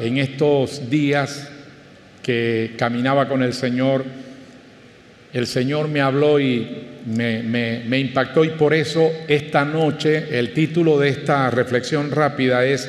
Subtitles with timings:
[0.00, 1.50] en estos días
[2.22, 4.04] que caminaba con el Señor,
[5.32, 11.08] el Señor me habló y me, impactó y por eso esta noche el título de
[11.08, 12.88] esta reflexión rápida es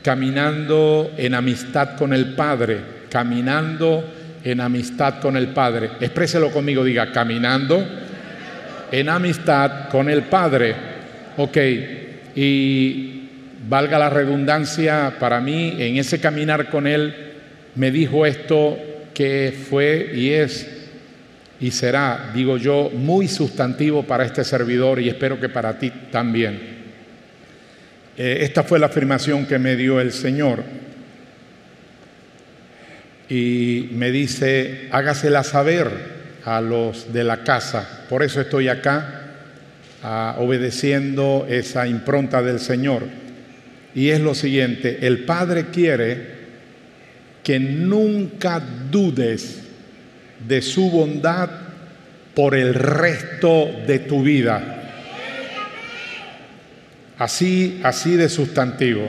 [0.00, 2.78] Caminando en amistad con el Padre,
[3.10, 4.04] caminando
[4.44, 5.90] en amistad con el Padre.
[5.98, 7.84] Expréselo conmigo, diga, caminando
[8.92, 10.76] en amistad con el Padre.
[11.36, 11.56] Ok,
[12.36, 13.23] y
[13.68, 17.14] valga la redundancia, para mí en ese caminar con Él
[17.74, 18.78] me dijo esto
[19.12, 20.70] que fue y es
[21.60, 26.74] y será, digo yo, muy sustantivo para este servidor y espero que para ti también.
[28.16, 30.62] Eh, esta fue la afirmación que me dio el Señor.
[33.28, 35.88] Y me dice, hágasela saber
[36.44, 38.04] a los de la casa.
[38.10, 39.20] Por eso estoy acá,
[40.36, 43.23] obedeciendo esa impronta del Señor
[43.94, 46.34] y es lo siguiente, el Padre quiere
[47.42, 49.60] que nunca dudes
[50.46, 51.50] de su bondad
[52.34, 54.80] por el resto de tu vida.
[57.18, 59.08] Así, así de sustantivo.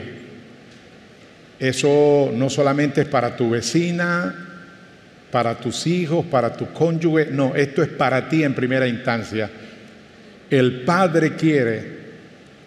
[1.60, 4.46] Eso no solamente es para tu vecina,
[5.32, 9.50] para tus hijos, para tu cónyuge, no, esto es para ti en primera instancia.
[10.50, 11.95] El Padre quiere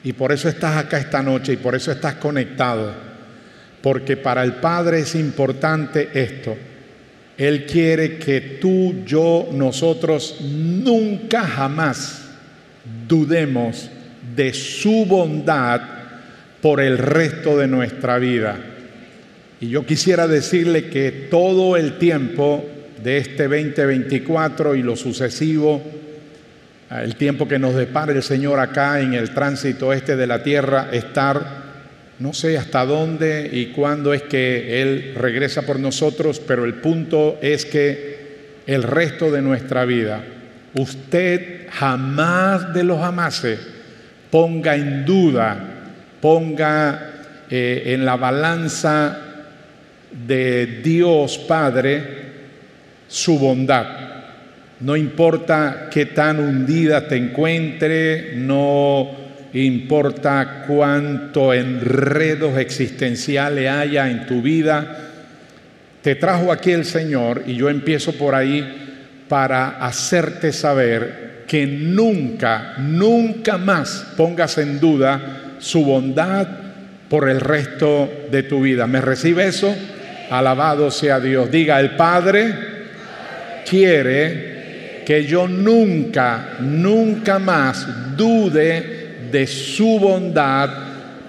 [0.05, 2.93] y por eso estás acá esta noche y por eso estás conectado.
[3.83, 6.57] Porque para el Padre es importante esto.
[7.37, 12.23] Él quiere que tú, yo, nosotros nunca jamás
[13.07, 13.91] dudemos
[14.35, 15.81] de su bondad
[16.61, 18.59] por el resto de nuestra vida.
[19.61, 22.65] Y yo quisiera decirle que todo el tiempo
[23.03, 25.83] de este 2024 y lo sucesivo,
[26.91, 30.89] el tiempo que nos depara el Señor acá en el tránsito este de la tierra,
[30.93, 31.69] estar
[32.19, 37.39] no sé hasta dónde y cuándo es que Él regresa por nosotros, pero el punto
[37.43, 38.19] es que
[38.67, 40.25] el resto de nuestra vida,
[40.75, 43.61] usted jamás de los jamases
[44.31, 45.59] ponga en duda,
[46.21, 47.13] ponga
[47.49, 49.19] eh, en la balanza
[50.27, 52.03] de Dios Padre
[53.07, 54.08] su bondad.
[54.81, 59.11] No importa qué tan hundida te encuentre, no
[59.53, 64.97] importa cuánto enredos existenciales haya en tu vida,
[66.03, 72.75] te trajo aquí el Señor y yo empiezo por ahí para hacerte saber que nunca,
[72.79, 76.47] nunca más pongas en duda su bondad
[77.09, 78.87] por el resto de tu vida.
[78.87, 79.75] ¿Me recibe eso?
[80.31, 81.51] Alabado sea Dios.
[81.51, 82.55] Diga, el Padre
[83.69, 84.58] quiere
[85.09, 90.69] que yo nunca, nunca más dude de su bondad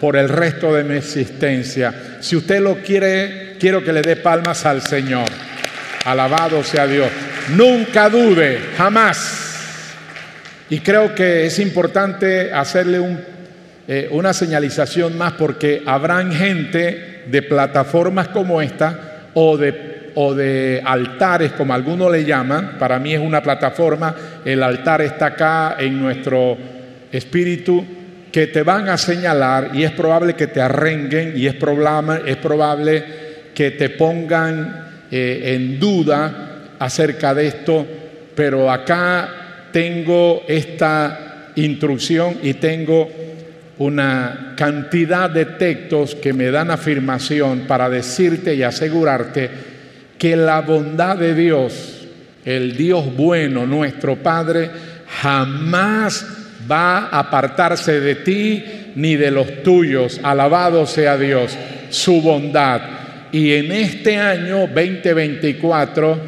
[0.02, 2.18] por el resto de mi existencia.
[2.20, 5.30] Si usted lo quiere, quiero que le dé palmas al Señor.
[6.04, 7.08] Alabado sea Dios.
[7.56, 9.96] Nunca dude, jamás.
[10.70, 13.00] Y creo que es importante hacerle
[13.88, 19.72] eh, una señalización más porque habrán gente de plataformas como esta o de
[20.16, 25.28] o de altares, como algunos le llaman, para mí es una plataforma, el altar está
[25.28, 26.58] acá en nuestro
[27.12, 27.86] espíritu,
[28.32, 32.38] que te van a señalar y es probable que te arrenguen y es probable, es
[32.38, 33.04] probable
[33.54, 37.86] que te pongan eh, en duda acerca de esto,
[38.36, 39.30] pero acá
[39.72, 43.10] tengo esta instrucción y tengo
[43.80, 49.50] una cantidad de textos que me dan afirmación para decirte y asegurarte
[50.20, 52.06] que la bondad de Dios,
[52.46, 54.70] el Dios bueno, nuestro Padre,
[55.22, 56.26] jamás
[56.70, 58.64] va a apartarse de ti
[58.96, 60.20] ni de los tuyos.
[60.22, 61.58] Alabado sea Dios,
[61.90, 62.82] su bondad.
[63.32, 66.20] Y en este año 2024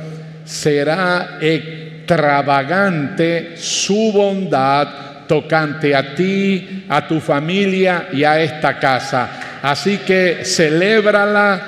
[0.46, 4.88] será extravagante su bondad
[5.28, 9.60] tocante a ti, a tu familia y a esta casa.
[9.62, 11.62] Así que celébrala,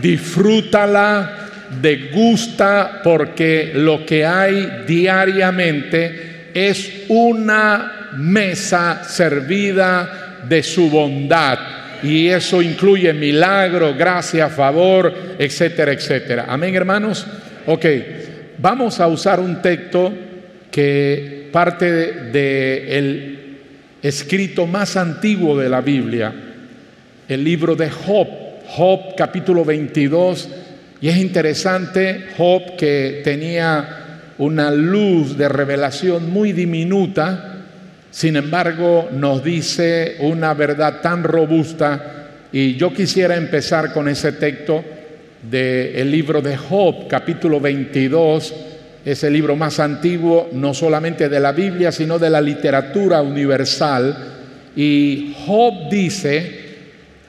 [0.00, 1.47] disfrútala
[1.80, 11.58] degusta porque lo que hay diariamente es una mesa servida de su bondad.
[12.02, 16.46] Y eso incluye milagro, gracia, favor, etcétera, etcétera.
[16.48, 17.26] Amén, hermanos.
[17.66, 17.84] Ok,
[18.58, 20.12] vamos a usar un texto
[20.70, 23.38] que parte del
[24.00, 26.32] escrito más antiguo de la Biblia,
[27.28, 28.28] el libro de Job,
[28.68, 30.48] Job capítulo 22
[31.00, 37.64] y es interesante, Job que tenía una luz de revelación muy diminuta,
[38.10, 42.14] sin embargo nos dice una verdad tan robusta.
[42.50, 44.82] Y yo quisiera empezar con ese texto
[45.42, 48.54] del libro de Job, capítulo 22,
[49.04, 54.16] es el libro más antiguo, no solamente de la Biblia, sino de la literatura universal.
[54.74, 56.60] Y Job dice,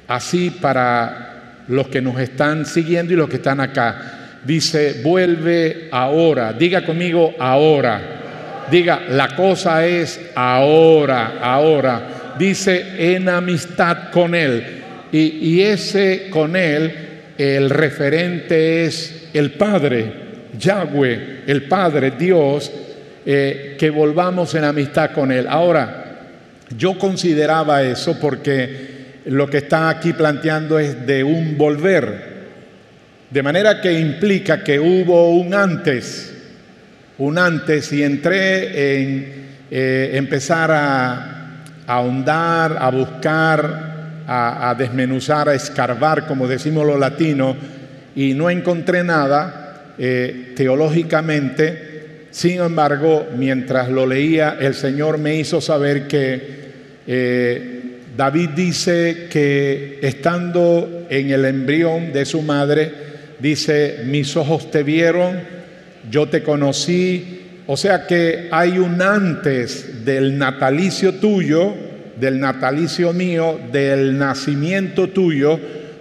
[0.08, 1.29] así para
[1.70, 7.34] los que nos están siguiendo y los que están acá, dice, vuelve ahora, diga conmigo
[7.40, 14.78] ahora, diga, la cosa es ahora, ahora, dice en amistad con Él.
[15.12, 16.94] Y, ese con Él,
[17.38, 20.30] el referente es el Padre.
[20.58, 22.72] Yahweh, el Padre, Dios,
[23.26, 25.48] eh, que volvamos en amistad con Él.
[25.50, 26.00] Ahora,
[26.78, 32.40] yo consideraba eso porque lo que está aquí planteando es de un volver,
[33.30, 36.34] de manera que implica que hubo un antes,
[37.18, 39.34] un antes, y entré en
[39.72, 41.36] eh, empezar a,
[41.86, 47.56] ahondar, a buscar, a, a desmenuzar, a escarbar, como decimos los latinos,
[48.16, 52.28] y no encontré nada eh, teológicamente.
[52.32, 56.60] Sin embargo, mientras lo leía, el Señor me hizo saber que
[57.06, 57.79] eh,
[58.20, 62.92] David dice que estando en el embrión de su madre,
[63.40, 65.40] dice, mis ojos te vieron,
[66.12, 67.62] yo te conocí.
[67.66, 71.74] O sea que hay un antes del natalicio tuyo,
[72.20, 75.58] del natalicio mío, del nacimiento tuyo,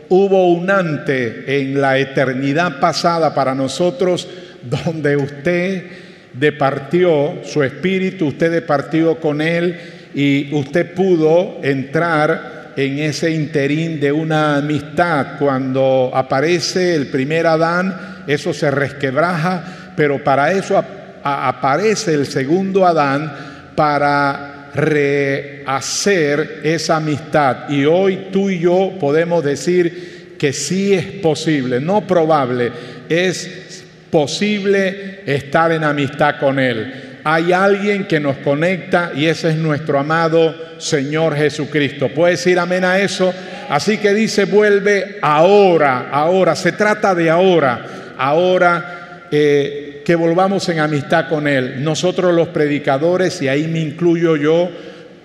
[0.08, 4.26] hubo un antes en la eternidad pasada para nosotros
[4.68, 5.84] donde usted
[6.32, 14.12] departió su espíritu, usted departió con él y usted pudo entrar en ese interín de
[14.12, 15.38] una amistad.
[15.38, 20.82] Cuando aparece el primer Adán, eso se resquebraja, pero para eso
[21.22, 23.32] aparece el segundo Adán
[23.75, 27.69] para rehacer esa amistad.
[27.69, 32.70] Y hoy tú y yo podemos decir que sí es posible, no probable,
[33.08, 37.07] es posible estar en amistad con Él.
[37.24, 42.08] Hay alguien que nos conecta y ese es nuestro amado Señor Jesucristo.
[42.08, 43.32] ¿Puede decir amén a eso?
[43.68, 48.94] Así que dice, vuelve ahora, ahora, se trata de ahora, ahora.
[49.30, 51.84] Eh, que volvamos en amistad con Él.
[51.84, 54.70] Nosotros los predicadores, y ahí me incluyo yo,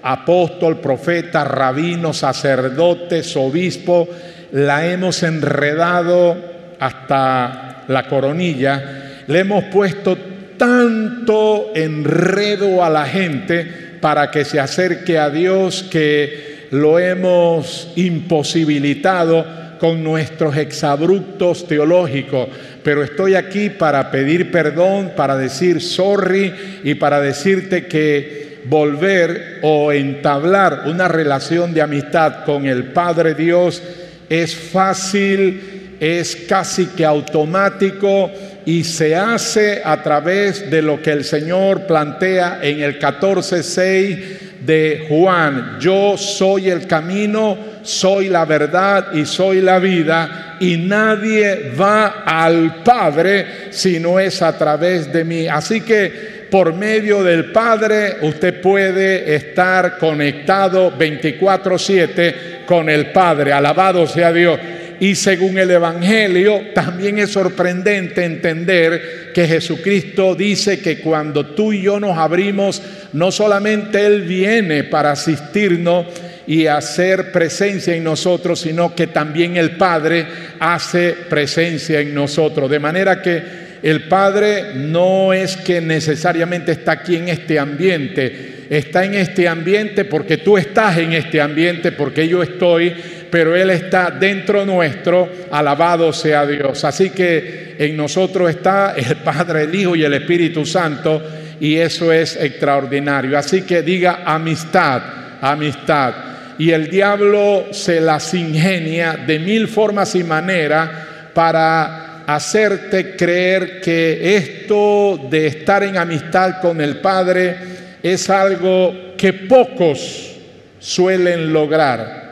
[0.01, 4.09] apóstol, profeta, rabino, sacerdotes, obispo,
[4.51, 6.35] la hemos enredado
[6.77, 10.17] hasta la coronilla, le hemos puesto
[10.63, 19.45] tanto enredo a la gente para que se acerque a Dios que lo hemos imposibilitado
[19.77, 22.47] con nuestros exabruptos teológicos,
[22.81, 26.53] pero estoy aquí para pedir perdón, para decir sorry
[26.85, 33.83] y para decirte que volver o entablar una relación de amistad con el Padre Dios
[34.29, 38.31] es fácil, es casi que automático
[38.65, 44.19] y se hace a través de lo que el Señor plantea en el 14.6
[44.61, 45.77] de Juan.
[45.79, 52.83] Yo soy el camino, soy la verdad y soy la vida, y nadie va al
[52.83, 55.47] Padre si no es a través de mí.
[55.47, 63.51] Así que por medio del Padre usted puede estar conectado 24/7 con el Padre.
[63.51, 64.59] Alabado sea Dios.
[64.99, 71.81] Y según el Evangelio, también es sorprendente entender que Jesucristo dice que cuando tú y
[71.81, 72.81] yo nos abrimos,
[73.13, 76.05] no solamente Él viene para asistirnos,
[76.45, 80.25] y hacer presencia en nosotros, sino que también el Padre
[80.59, 82.69] hace presencia en nosotros.
[82.69, 89.03] De manera que el Padre no es que necesariamente está aquí en este ambiente, está
[89.03, 92.95] en este ambiente porque tú estás en este ambiente, porque yo estoy,
[93.29, 96.83] pero Él está dentro nuestro, alabado sea Dios.
[96.83, 101.21] Así que en nosotros está el Padre, el Hijo y el Espíritu Santo,
[101.59, 103.37] y eso es extraordinario.
[103.37, 105.01] Así que diga amistad,
[105.41, 110.89] amistad y el diablo se las ingenia de mil formas y maneras
[111.33, 117.55] para hacerte creer que esto de estar en amistad con el Padre
[118.01, 120.35] es algo que pocos
[120.79, 122.23] suelen lograr.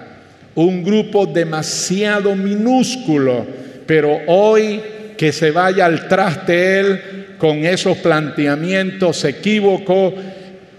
[0.55, 3.45] Un grupo demasiado minúsculo,
[3.85, 4.81] pero hoy
[5.17, 7.01] que se vaya al traste él
[7.37, 10.13] con esos planteamientos equívocos,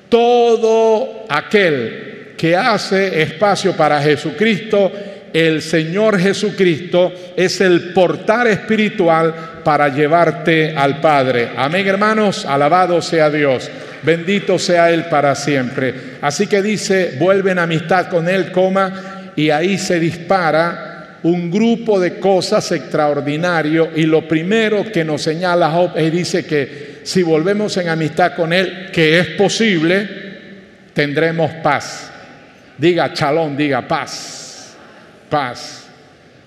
[0.08, 4.92] todo aquel que hace espacio para Jesucristo,
[5.32, 9.34] el Señor Jesucristo es el portal espiritual
[9.64, 11.50] para llevarte al Padre.
[11.56, 13.70] Amén, hermanos, alabado sea Dios.
[14.02, 15.94] Bendito sea Él para siempre.
[16.20, 18.52] Así que dice, vuelven amistad con Él,
[19.36, 25.70] y ahí se dispara un grupo de cosas extraordinarios y lo primero que nos señala
[25.70, 30.08] Job es dice que si volvemos en amistad con Él, que es posible,
[30.92, 32.10] tendremos paz.
[32.76, 34.41] Diga chalón, diga paz,
[35.32, 35.86] paz.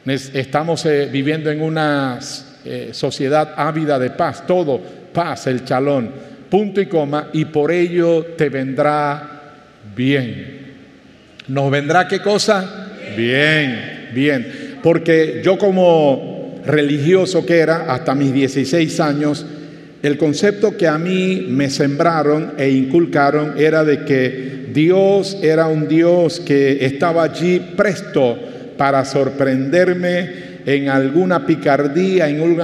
[0.05, 2.19] Estamos eh, viviendo en una
[2.63, 4.79] eh, sociedad ávida de paz, todo
[5.11, 6.11] paz, el chalón,
[6.51, 9.55] punto y coma, y por ello te vendrá
[9.95, 10.75] bien.
[11.47, 12.91] ¿Nos vendrá qué cosa?
[13.17, 14.77] Bien, bien.
[14.83, 19.47] Porque yo como religioso que era hasta mis 16 años,
[20.03, 25.87] el concepto que a mí me sembraron e inculcaron era de que Dios era un
[25.87, 32.59] Dios que estaba allí presto para sorprenderme en alguna picardía, en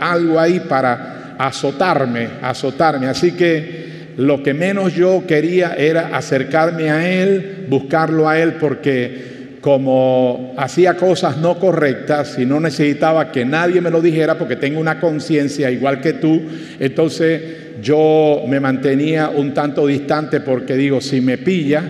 [0.00, 3.06] algo ahí para azotarme, azotarme.
[3.06, 3.84] Así que
[4.16, 10.94] lo que menos yo quería era acercarme a Él, buscarlo a Él, porque como hacía
[10.94, 15.70] cosas no correctas y no necesitaba que nadie me lo dijera porque tengo una conciencia
[15.70, 16.42] igual que tú,
[16.78, 17.42] entonces
[17.80, 21.82] yo me mantenía un tanto distante porque digo, si me pilla,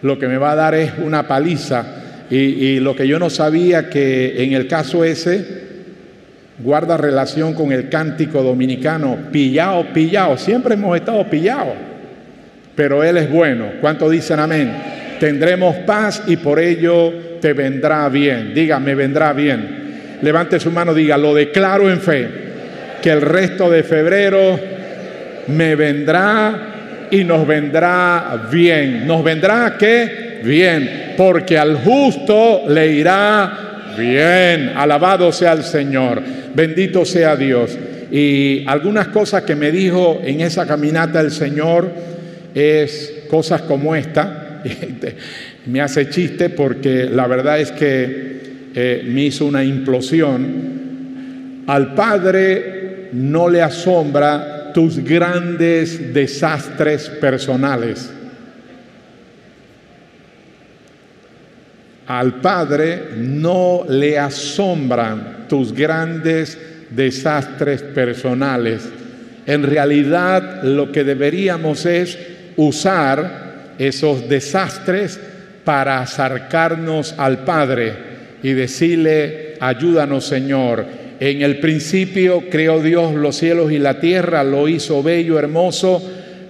[0.00, 2.01] lo que me va a dar es una paliza
[2.34, 5.62] y, lo que yo no sabía que en el caso ese
[6.58, 11.74] guarda relación con el cántico dominicano, pillado, pillado, siempre hemos estado pillados,
[12.74, 13.72] pero Él es bueno.
[13.80, 14.72] ¿Cuánto dicen amén?
[15.20, 18.54] Tendremos paz y por ello te vendrá bien.
[18.54, 20.18] Diga, me vendrá bien.
[20.22, 22.28] Levante su mano, diga, lo declaro en fe,
[23.02, 24.58] que el resto de febrero
[25.48, 26.71] me vendrá
[27.12, 29.06] y nos vendrá bien.
[29.06, 30.40] ¿Nos vendrá qué?
[30.42, 34.72] Bien porque al justo le irá bien.
[34.74, 36.22] Alabado sea el Señor,
[36.54, 37.78] bendito sea Dios.
[38.10, 41.90] Y algunas cosas que me dijo en esa caminata el Señor
[42.54, 44.62] es cosas como esta.
[45.66, 48.40] me hace chiste porque la verdad es que
[48.74, 50.72] eh, me hizo una implosión.
[51.66, 58.10] Al Padre no le asombra tus grandes desastres personales.
[62.06, 66.58] Al Padre no le asombran tus grandes
[66.90, 68.88] desastres personales.
[69.46, 72.18] En realidad lo que deberíamos es
[72.56, 75.18] usar esos desastres
[75.64, 77.94] para acercarnos al Padre
[78.42, 81.01] y decirle, ayúdanos Señor.
[81.22, 86.02] En el principio creó Dios los cielos y la tierra, lo hizo bello, hermoso,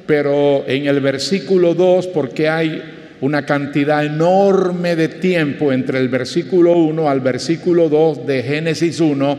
[0.06, 2.82] pero en el versículo 2, porque hay
[3.20, 9.38] una cantidad enorme de tiempo entre el versículo 1 al versículo 2 de Génesis 1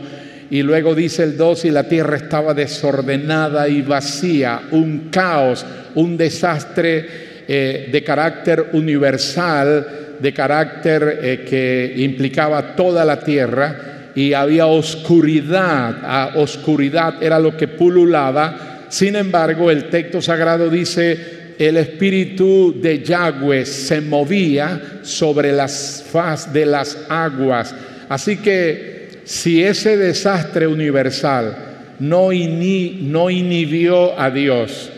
[0.50, 6.16] y luego dice el 2 y la tierra estaba desordenada y vacía, un caos, un
[6.16, 7.06] desastre
[7.48, 16.04] eh, de carácter universal, de carácter eh, que implicaba toda la tierra y había oscuridad,
[16.04, 18.86] a oscuridad era lo que pululaba.
[18.88, 26.52] Sin embargo, el texto sagrado dice, el espíritu de Yahweh se movía sobre las faz
[26.52, 27.74] de las aguas.
[28.08, 31.56] Así que si ese desastre universal
[31.98, 34.90] no inhibió a Dios,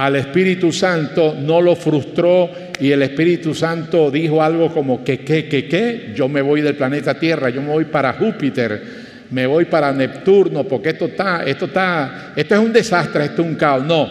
[0.00, 2.48] al Espíritu Santo no lo frustró
[2.80, 6.74] y el Espíritu Santo dijo algo como que, que, que, que, yo me voy del
[6.74, 8.82] planeta Tierra, yo me voy para Júpiter,
[9.30, 13.48] me voy para Neptuno, porque esto está, esto está, esto es un desastre, esto es
[13.48, 13.84] un caos.
[13.84, 14.08] No,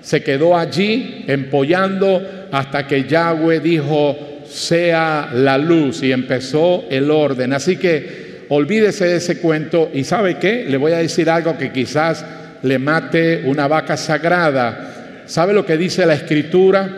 [0.00, 4.16] se quedó allí empollando hasta que Yahweh dijo,
[4.48, 7.52] sea la luz y empezó el orden.
[7.52, 10.64] Así que olvídese de ese cuento y ¿sabe qué?
[10.66, 12.24] Le voy a decir algo que quizás
[12.62, 14.94] le mate una vaca sagrada.
[15.26, 16.88] ¿Sabe lo que dice la escritura?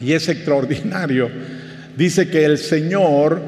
[0.00, 1.30] Y es extraordinario.
[1.96, 3.40] Dice que el Señor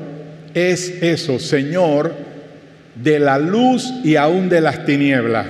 [0.55, 2.33] es eso, Señor
[2.95, 5.47] de la luz y aún de las tinieblas.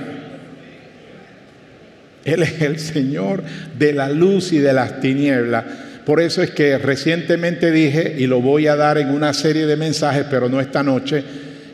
[2.23, 3.43] Él es el Señor
[3.77, 5.65] de la luz y de las tinieblas.
[6.05, 9.75] Por eso es que recientemente dije, y lo voy a dar en una serie de
[9.75, 11.23] mensajes, pero no esta noche,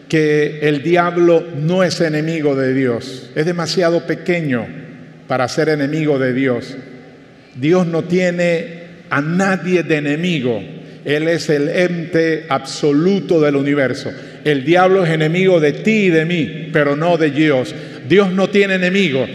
[0.08, 3.30] que el diablo no es enemigo de Dios.
[3.36, 4.66] Es demasiado pequeño
[5.30, 6.76] para ser enemigo de Dios.
[7.54, 8.80] Dios no tiene
[9.12, 10.60] a nadie de enemigo.
[11.06, 14.12] Él es el ente absoluto del universo.
[14.44, 17.76] El diablo es enemigo de ti y de mí, pero no de Dios.
[18.08, 19.28] Dios no tiene enemigo.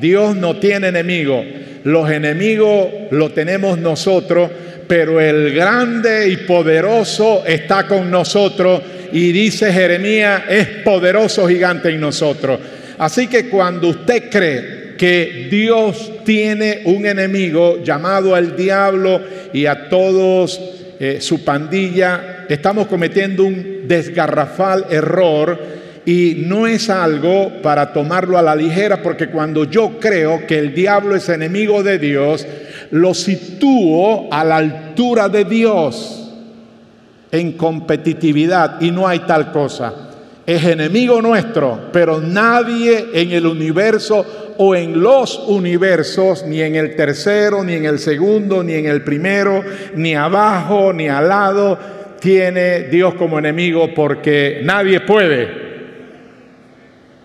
[0.00, 1.44] Dios no tiene enemigo.
[1.82, 4.48] Los enemigos lo tenemos nosotros,
[4.86, 8.80] pero el grande y poderoso está con nosotros
[9.12, 12.60] y dice Jeremías, es poderoso gigante en nosotros.
[12.96, 19.18] Así que cuando usted cree que Dios tiene un enemigo llamado al diablo
[19.50, 20.60] y a todos
[21.00, 25.58] eh, su pandilla, estamos cometiendo un desgarrafal error
[26.04, 30.74] y no es algo para tomarlo a la ligera porque cuando yo creo que el
[30.74, 32.46] diablo es enemigo de Dios,
[32.90, 36.30] lo sitúo a la altura de Dios
[37.32, 40.09] en competitividad y no hay tal cosa.
[40.50, 46.96] Es enemigo nuestro, pero nadie en el universo o en los universos, ni en el
[46.96, 49.62] tercero, ni en el segundo, ni en el primero,
[49.94, 51.78] ni abajo, ni al lado,
[52.18, 55.48] tiene Dios como enemigo porque nadie puede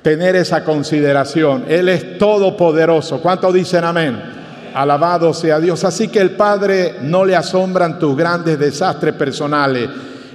[0.04, 1.66] tener esa consideración.
[1.68, 3.24] Él es todopoderoso.
[3.24, 4.22] ¿Cuántos dicen amén?
[4.76, 5.84] Alabado sea Dios.
[5.84, 9.90] Así que el Padre no le asombran tus grandes desastres personales.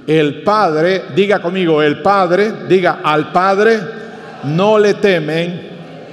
[0.07, 3.79] El Padre, diga conmigo, el Padre, diga al Padre,
[4.43, 5.69] no le temen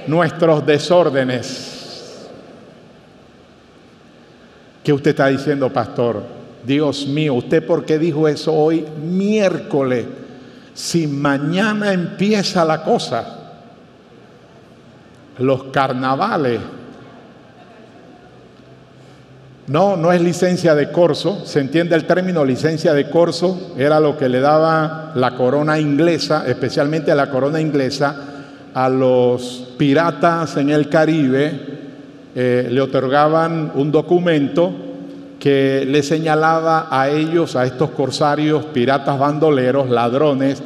[0.07, 2.27] nuestros desórdenes.
[4.83, 6.23] ¿Qué usted está diciendo, pastor?
[6.63, 10.05] Dios mío, ¿usted por qué dijo eso hoy miércoles?
[10.73, 13.39] Si mañana empieza la cosa
[15.39, 16.59] los carnavales.
[19.69, 24.17] No, no es licencia de corso, se entiende el término licencia de corso, era lo
[24.17, 28.15] que le daba la corona inglesa, especialmente la corona inglesa,
[28.73, 31.51] a los piratas en el Caribe,
[32.33, 34.73] eh, le otorgaban un documento
[35.39, 40.63] que le señalaba a ellos, a estos corsarios, piratas bandoleros, ladrones,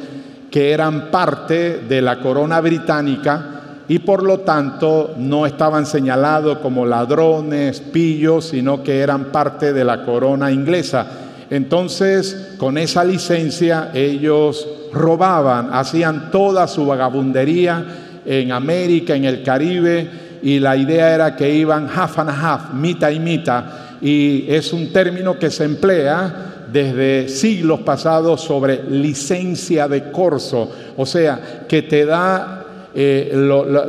[0.50, 3.53] que eran parte de la corona británica
[3.88, 9.84] y por lo tanto no estaban señalados como ladrones, pillos, sino que eran parte de
[9.84, 11.06] la corona inglesa.
[11.50, 17.84] Entonces, con esa licencia ellos robaban, hacían toda su vagabundería
[18.24, 20.08] en América, en el Caribe,
[20.42, 23.64] y la idea era que iban half and half, mitad y mitad,
[24.00, 31.06] y es un término que se emplea desde siglos pasados sobre licencia de corso, o
[31.06, 32.63] sea, que te da
[32.96, 33.32] eh,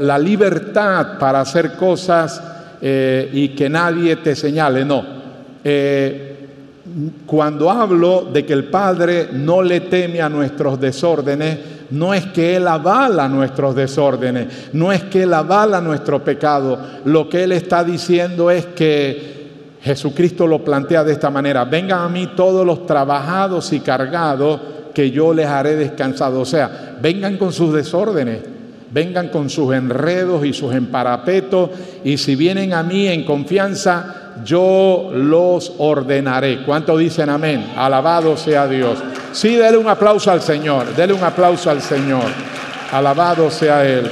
[0.02, 2.42] la, libertad para hacer cosas
[2.82, 5.06] eh, y que nadie te señale, no.
[5.64, 6.32] Eh,
[7.28, 11.60] cuando hablo de que el Padre no le teme a nuestros desórdenes,
[11.92, 16.80] no es que Él avala nuestros desórdenes, no es que Él avala nuestro pecado.
[17.06, 19.36] Lo que Él está diciendo es que
[19.84, 24.60] Jesucristo lo plantea de esta manera, vengan a mí todos los trabajados y cargados,
[24.96, 26.40] que yo les haré descansado.
[26.40, 28.55] O sea, vengan con sus desórdenes
[28.96, 31.70] vengan con sus enredos y sus emparapetos,
[32.06, 36.64] y si vienen a mí en confianza, yo los ordenaré.
[36.64, 37.74] ¿Cuánto dicen amén?
[37.76, 38.98] Alabado sea Dios.
[39.34, 42.24] Sí, dele un aplauso al Señor, dele un aplauso al Señor.
[42.90, 44.10] Alabado sea Él.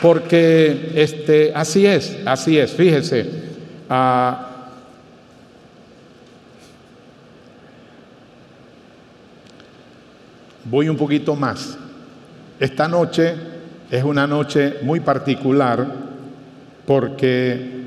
[0.00, 3.30] Porque este, así es, así es, fíjese.
[3.90, 4.70] Ah,
[10.64, 11.76] voy un poquito más.
[12.58, 13.57] Esta noche
[13.90, 15.86] es una noche muy particular
[16.86, 17.78] porque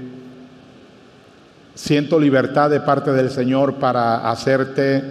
[1.75, 5.03] siento libertad de parte del Señor para hacerte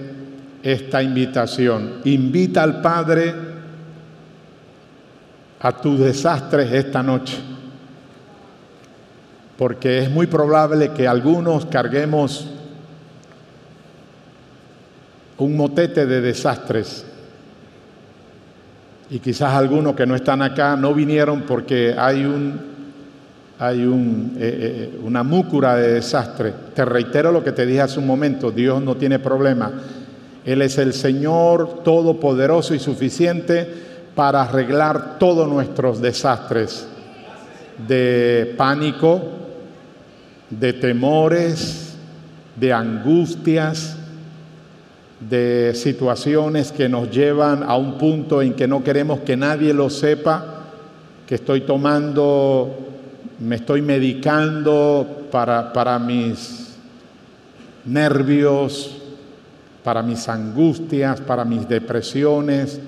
[0.62, 2.00] esta invitación.
[2.04, 3.34] Invita al Padre
[5.60, 7.38] a tus desastres esta noche,
[9.58, 12.48] porque es muy probable que algunos carguemos
[15.38, 17.04] un motete de desastres
[19.10, 22.60] y quizás algunos que no están acá no vinieron porque hay, un,
[23.58, 26.54] hay un, eh, eh, una múcura de desastre.
[26.74, 29.72] Te reitero lo que te dije hace un momento, Dios no tiene problema.
[30.44, 33.68] Él es el Señor todopoderoso y suficiente
[34.14, 36.86] para arreglar todos nuestros desastres
[37.88, 39.22] de pánico,
[40.50, 41.94] de temores,
[42.54, 43.96] de angustias,
[45.20, 49.90] de situaciones que nos llevan a un punto en que no queremos que nadie lo
[49.90, 50.64] sepa,
[51.26, 52.74] que estoy tomando,
[53.40, 56.74] me estoy medicando para, para mis
[57.84, 58.96] nervios,
[59.84, 62.80] para mis angustias, para mis depresiones,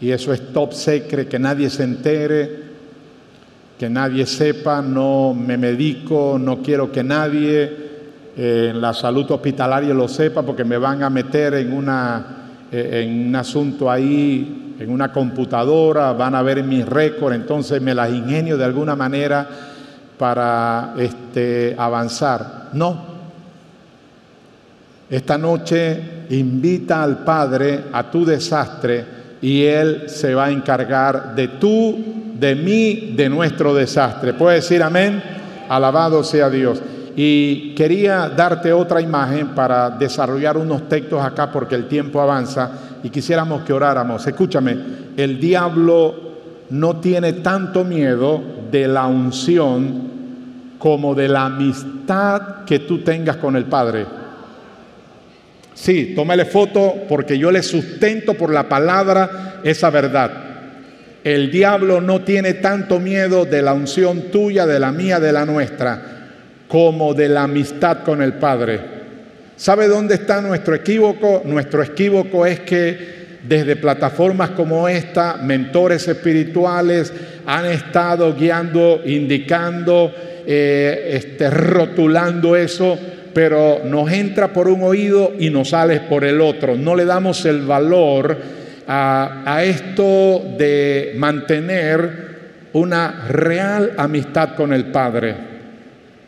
[0.00, 2.62] y eso es top secret, que nadie se entere,
[3.78, 7.91] que nadie sepa, no me medico, no quiero que nadie
[8.36, 12.24] en la salud hospitalaria lo sepa porque me van a meter en, una,
[12.70, 17.94] eh, en un asunto ahí, en una computadora, van a ver mis récords, entonces me
[17.94, 19.46] las ingenio de alguna manera
[20.18, 22.70] para este, avanzar.
[22.72, 23.12] No.
[25.10, 29.04] Esta noche invita al Padre a tu desastre
[29.42, 34.32] y Él se va a encargar de tú, de mí, de nuestro desastre.
[34.32, 35.22] ¿Puede decir amén?
[35.68, 36.80] Alabado sea Dios.
[37.14, 42.70] Y quería darte otra imagen para desarrollar unos textos acá porque el tiempo avanza.
[43.04, 44.26] y quisiéramos que oráramos.
[44.26, 44.76] Escúchame,
[45.16, 46.14] el diablo
[46.70, 50.10] no tiene tanto miedo de la unción
[50.78, 54.06] como de la amistad que tú tengas con el Padre.
[55.74, 60.30] Sí, tómale foto porque yo le sustento por la palabra esa verdad.
[61.24, 65.46] El diablo no tiene tanto miedo de la unción tuya, de la mía, de la
[65.46, 66.21] nuestra,
[66.72, 68.80] como de la amistad con el Padre.
[69.56, 71.42] ¿Sabe dónde está nuestro equívoco?
[71.44, 73.12] Nuestro equívoco es que
[73.46, 77.12] desde plataformas como esta, mentores espirituales
[77.44, 80.10] han estado guiando, indicando,
[80.46, 82.98] eh, este, rotulando eso
[83.34, 86.76] pero nos entra por un oído y nos sale por el otro.
[86.76, 88.36] No le damos el valor
[88.86, 92.32] a, esto de mantener
[92.74, 95.51] una real amistad con el Padre,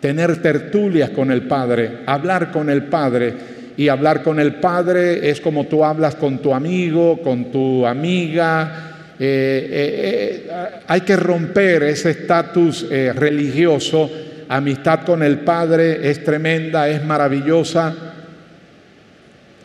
[0.04, 3.54] tener tertulias con el Padre, hablar con el Padre.
[3.74, 9.14] Y hablar con el Padre es como tú hablas con tu amigo, con tu amiga.
[9.18, 14.10] Eh, eh, eh, hay que romper ese estatus religioso
[14.50, 17.94] amistad con el Padre es tremenda, es maravillosa.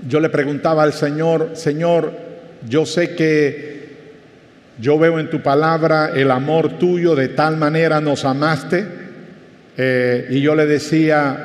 [0.08, 2.13] Yo le preguntaba al Señor, Señor,
[2.65, 3.89] yo sé que
[4.80, 9.09] yo veo en tu palabra el amor tuyo, de tal manera nos amaste.
[9.82, 11.38] Eh, y yo le decía,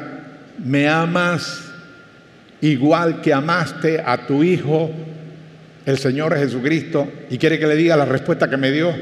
[0.58, 1.70] me amas
[2.62, 4.90] igual que amaste a tu Hijo,
[5.86, 7.08] el Señor Jesucristo.
[7.30, 8.92] Y quiere que le diga la respuesta que me dio.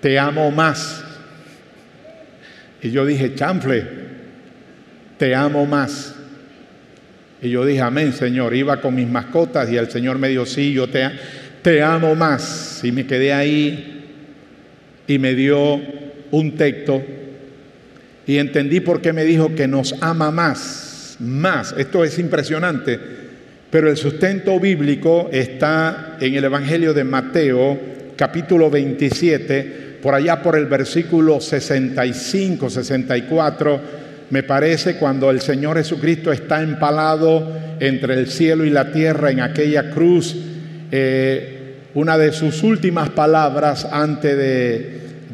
[0.00, 1.04] Te amo más.
[2.82, 3.86] Y yo dije, chanfle,
[5.16, 6.16] te amo más.
[7.40, 8.52] Y yo dije, amén, Señor.
[8.52, 11.08] Iba con mis mascotas y el Señor me dijo, sí, yo te,
[11.62, 12.80] te amo más.
[12.82, 14.08] Y me quedé ahí
[15.06, 16.01] y me dio
[16.32, 17.02] un texto
[18.26, 21.74] y entendí por qué me dijo que nos ama más, más.
[21.78, 22.98] Esto es impresionante,
[23.70, 27.78] pero el sustento bíblico está en el Evangelio de Mateo,
[28.16, 33.80] capítulo 27, por allá por el versículo 65, 64,
[34.30, 39.40] me parece, cuando el Señor Jesucristo está empalado entre el cielo y la tierra en
[39.40, 40.34] aquella cruz,
[40.90, 41.58] eh,
[41.94, 44.36] una de sus últimas palabras antes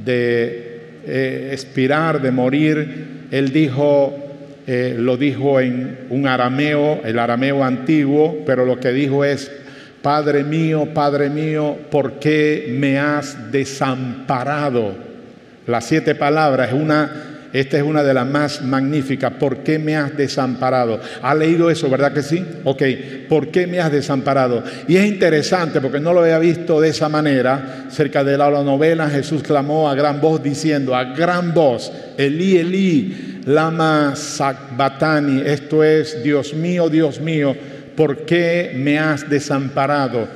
[0.05, 0.68] de,
[1.09, 4.15] eh, expirar, de morir, él dijo,
[4.67, 9.51] eh, lo dijo en un arameo, el arameo antiguo, pero lo que dijo es,
[10.03, 14.95] Padre mío, Padre mío, ¿por qué me has desamparado?
[15.67, 19.33] Las siete palabras, una, esta es una de las más magníficas.
[19.35, 21.01] ¿Por qué me has desamparado?
[21.23, 22.45] ¿Ha leído eso, verdad que sí?
[22.65, 22.83] Ok,
[23.29, 24.63] ¿por qué me has desamparado?
[24.87, 27.87] Y es interesante porque no lo había visto de esa manera.
[27.91, 33.41] Cerca de la novela Jesús clamó a gran voz diciendo, a gran voz, Elí, Elí,
[33.47, 37.55] lama sabbatani, esto es, Dios mío, Dios mío
[37.99, 40.29] ¿por qué me has desamparado?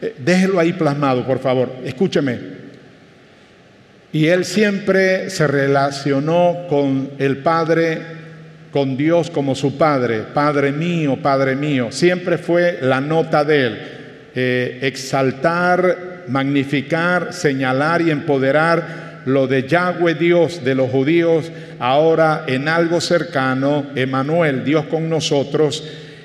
[0.00, 1.68] Eh, déjelo ahí plasmado, por favor.
[1.84, 2.57] Escúcheme.
[4.12, 8.00] Y él siempre se relacionó con el Padre,
[8.72, 10.22] con Dios como su Padre.
[10.32, 11.88] Padre mío, Padre mío.
[11.90, 13.78] Siempre fue la nota de él.
[14.34, 22.68] Eh, exaltar, magnificar, señalar y empoderar lo de Yahweh Dios de los judíos, ahora en
[22.68, 25.84] algo cercano, Emanuel, Dios con nosotros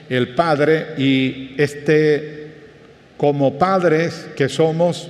[0.09, 2.47] el Padre y este,
[3.17, 5.09] como padres que somos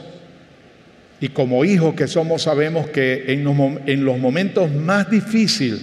[1.24, 3.56] y como hijos que somos, sabemos que en los,
[3.86, 5.80] en los momentos más difíciles,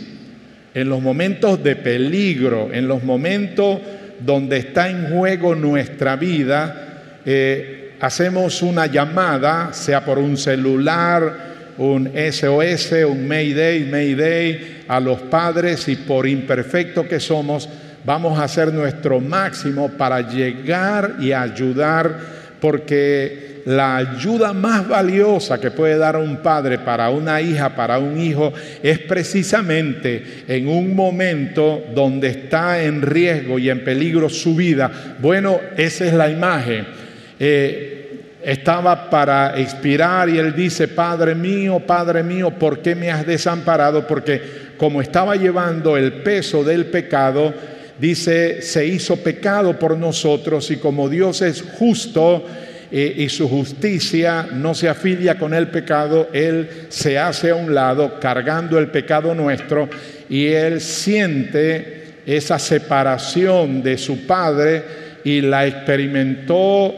[0.74, 3.78] en los momentos de peligro, en los momentos
[4.20, 12.10] donde está en juego nuestra vida, eh, hacemos una llamada, sea por un celular, un
[12.14, 17.66] SOS, un Mayday, Mayday, a los padres y por imperfecto que somos,
[18.04, 22.14] vamos a hacer nuestro máximo para llegar y ayudar,
[22.60, 28.20] porque la ayuda más valiosa que puede dar un padre para una hija, para un
[28.20, 35.16] hijo, es precisamente en un momento donde está en riesgo y en peligro su vida.
[35.18, 36.86] Bueno, esa es la imagen.
[37.38, 37.96] Eh,
[38.42, 44.06] estaba para expirar y él dice, Padre mío, Padre mío, ¿por qué me has desamparado?
[44.06, 44.40] Porque
[44.78, 47.52] como estaba llevando el peso del pecado,
[47.98, 52.46] dice, se hizo pecado por nosotros y como Dios es justo
[52.90, 57.74] eh, y su justicia no se afilia con el pecado, Él se hace a un
[57.74, 59.88] lado cargando el pecado nuestro
[60.28, 64.82] y Él siente esa separación de su Padre
[65.24, 66.94] y la experimentó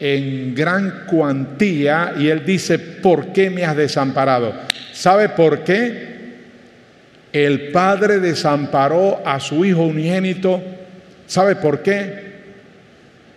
[0.00, 4.52] en gran cuantía y Él dice, ¿por qué me has desamparado?
[4.92, 6.14] ¿Sabe por qué?
[7.34, 10.62] el Padre desamparó a su Hijo unigénito.
[11.26, 12.33] ¿Sabe por qué?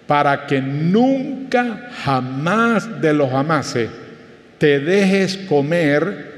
[0.07, 3.89] Para que nunca, jamás de los jamases,
[4.57, 6.37] te dejes comer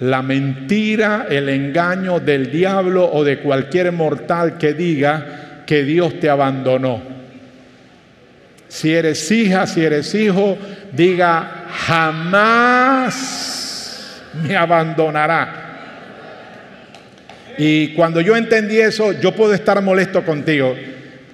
[0.00, 6.30] la mentira, el engaño del diablo o de cualquier mortal que diga que Dios te
[6.30, 7.02] abandonó.
[8.68, 10.56] Si eres hija, si eres hijo,
[10.92, 13.40] diga, jamás
[14.42, 15.60] me abandonará.
[17.58, 20.74] Y cuando yo entendí eso, yo puedo estar molesto contigo,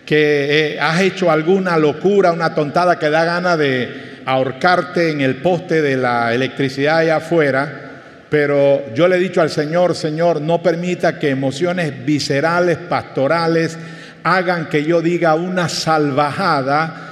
[0.06, 5.36] que eh, has hecho alguna locura, una tontada que da gana de ahorcarte en el
[5.36, 7.82] poste de la electricidad allá afuera
[8.28, 13.78] pero yo le he dicho al Señor, Señor, no permita que emociones viscerales, pastorales,
[14.24, 17.02] hagan que yo diga una salvajada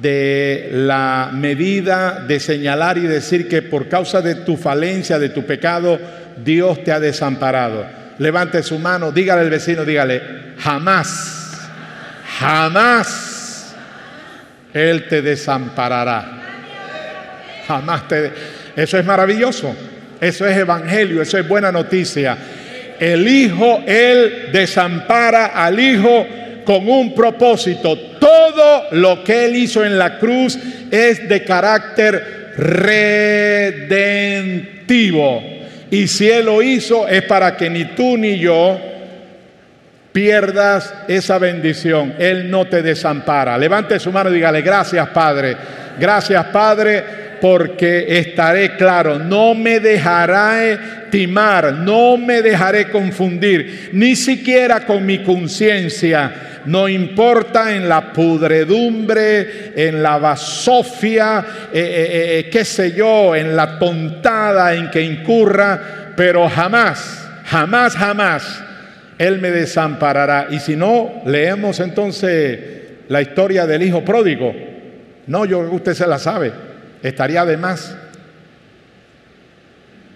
[0.00, 5.46] de la medida de señalar y decir que por causa de tu falencia, de tu
[5.46, 6.00] pecado,
[6.44, 7.86] Dios te ha desamparado.
[8.18, 10.20] Levante su mano, dígale al vecino, dígale,
[10.58, 11.45] jamás,
[12.38, 13.74] jamás
[14.72, 16.24] Él te desamparará.
[17.66, 18.32] Jamás te...
[18.76, 19.74] Eso es maravilloso.
[20.20, 22.36] Eso es evangelio, eso es buena noticia.
[22.98, 26.26] El Hijo, Él desampara al Hijo
[26.64, 27.96] con un propósito.
[28.18, 30.58] Todo lo que Él hizo en la cruz
[30.90, 33.96] es de carácter redentivo.
[35.90, 38.80] Y si Él lo hizo es para que ni tú ni yo
[40.16, 42.14] pierdas esa bendición.
[42.18, 43.58] Él no te desampara.
[43.58, 45.54] Levante su mano y dígale, gracias Padre.
[46.00, 47.04] Gracias Padre
[47.38, 50.78] porque estaré claro, no me dejaré
[51.10, 56.62] timar, no me dejaré confundir, ni siquiera con mi conciencia.
[56.64, 63.54] No importa en la pudredumbre, en la basofia, eh, eh, eh, qué sé yo, en
[63.54, 68.65] la tontada en que incurra, pero jamás, jamás, jamás
[69.18, 70.48] Él me desamparará.
[70.50, 72.60] Y si no, leemos entonces
[73.08, 74.54] la historia del hijo pródigo.
[75.26, 76.52] No, yo usted se la sabe
[77.02, 77.96] estaría de más.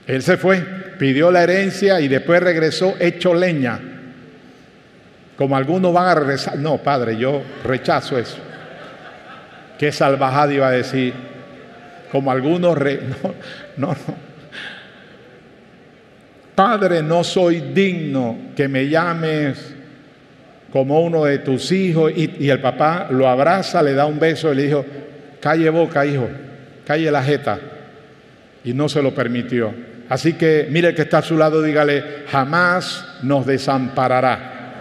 [0.06, 0.60] Él se fue,
[0.98, 3.80] pidió la herencia y después regresó hecho leña.
[5.36, 6.58] Como algunos van a regresar.
[6.58, 8.38] No, padre, yo rechazo eso.
[9.78, 11.14] Qué salvajada iba a decir.
[12.10, 12.76] Como algunos...
[13.76, 14.29] No, no, no.
[16.60, 19.74] Padre, no soy digno que me llames
[20.70, 22.12] como uno de tus hijos.
[22.14, 24.84] Y, el papá lo abraza, le da un beso y le dijo,
[25.40, 26.28] calle boca, hijo
[26.84, 27.58] calle la jeta.
[28.62, 29.72] Y no se lo permitió.
[30.10, 34.74] Así que mire el que está a su lado, dígale, jamás nos desamparará.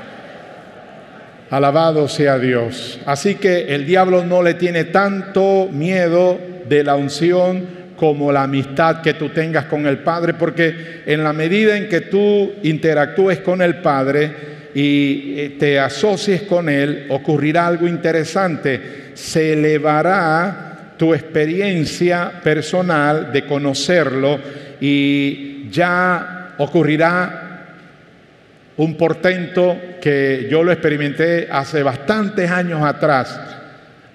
[1.50, 3.00] Alabado sea Dios.
[3.06, 6.38] Así que el diablo no le tiene tanto miedo
[6.68, 11.34] de la unción como la amistad que tú tengas con el Padre, porque en la
[11.34, 14.32] medida en que tú interactúes con el Padre
[14.74, 19.12] y eh, te asocies con Él, ocurrirá algo interesante.
[19.16, 24.40] Se elevará tu experiencia personal de conocerlo
[24.80, 27.66] y ya ocurrirá
[28.78, 33.38] un portento que yo lo experimenté hace bastantes años atrás,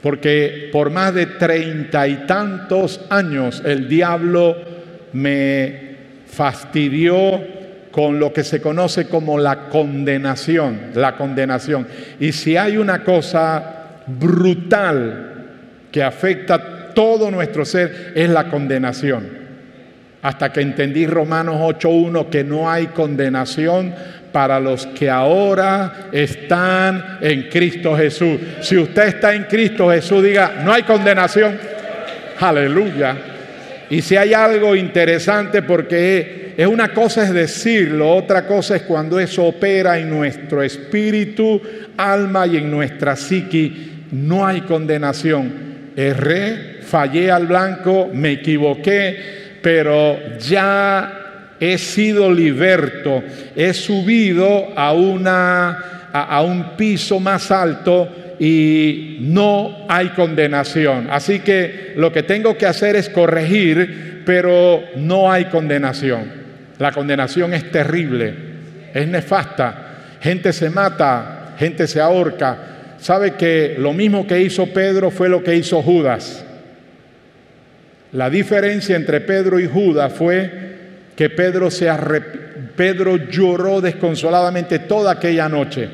[0.05, 4.55] porque por más de treinta y tantos años el diablo
[5.15, 5.95] me
[6.27, 7.43] fastidió
[7.91, 11.87] con lo que se conoce como la condenación, la condenación.
[12.21, 15.47] Y si hay una cosa brutal
[15.91, 19.27] que afecta todo nuestro ser es la condenación.
[20.21, 23.95] Hasta que entendí Romanos 8.1 que no hay condenación
[24.35, 28.41] para los que ahora están en Cristo Jesús.
[28.63, 31.57] Si usted está en Cristo Jesús, diga, no hay condenación.
[32.41, 33.17] Aleluya.
[33.91, 39.21] Y si hay algo interesante porque es una cosa es decirlo, otra cosa es cuando
[39.21, 41.63] eso opera en nuestro espíritu,
[41.97, 45.93] alma y en nuestra psiqui, no hay condenación.
[45.95, 49.17] Erré, fallé al blanco, me equivoqué,
[49.63, 51.24] pero ya
[51.61, 53.23] he sido liberto,
[53.55, 61.09] he subido a, una, a, un piso más alto y no hay condenación.
[61.11, 66.45] Así que lo que tengo que hacer es corregir, pero no hay condenación.
[66.79, 68.35] La condenación es terrible,
[68.93, 69.81] es nefasta.
[70.21, 72.59] Gente se mata, gente se ahorca.
[72.99, 76.45] Sabe que lo mismo que hizo Pedro fue lo que hizo Judas.
[78.13, 80.74] La diferencia entre Pedro y Judas fue
[81.17, 81.89] que Pedro, se
[82.77, 85.89] Pedro lloró desconsoladamente toda aquella noche.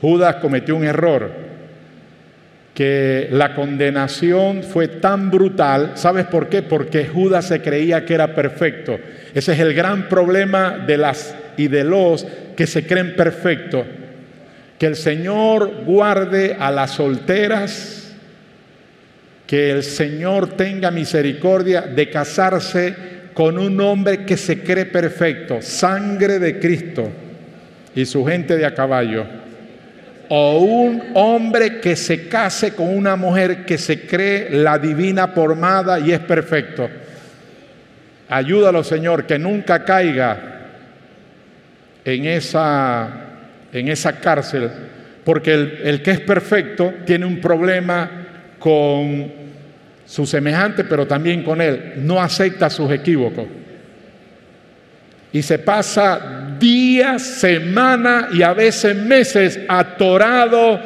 [0.00, 1.30] Judas cometió un error,
[2.72, 5.92] que la condenación fue tan brutal.
[5.96, 6.62] ¿Sabes por qué?
[6.62, 8.98] Porque Judas se creía que era perfecto.
[9.34, 13.84] Ese es el gran problema de las y de los que se creen perfectos.
[14.78, 18.14] Que el Señor guarde a las solteras,
[19.46, 26.38] que el Señor tenga misericordia de casarse con un hombre que se cree perfecto, sangre
[26.38, 27.08] de Cristo
[27.94, 29.24] y su gente de a caballo.
[30.28, 35.98] O un hombre que se case con una mujer que se cree la divina formada
[35.98, 36.90] y es perfecto.
[38.28, 40.66] Ayúdalo, Señor, que nunca caiga
[42.04, 43.08] en esa,
[43.72, 44.70] en esa cárcel,
[45.24, 48.10] porque el, el que es perfecto tiene un problema
[48.58, 49.39] con
[50.10, 51.92] su semejante, pero también con él.
[51.98, 53.44] No acepta sus equívocos.
[55.32, 60.80] Y se pasa días, semanas y a veces meses atorado,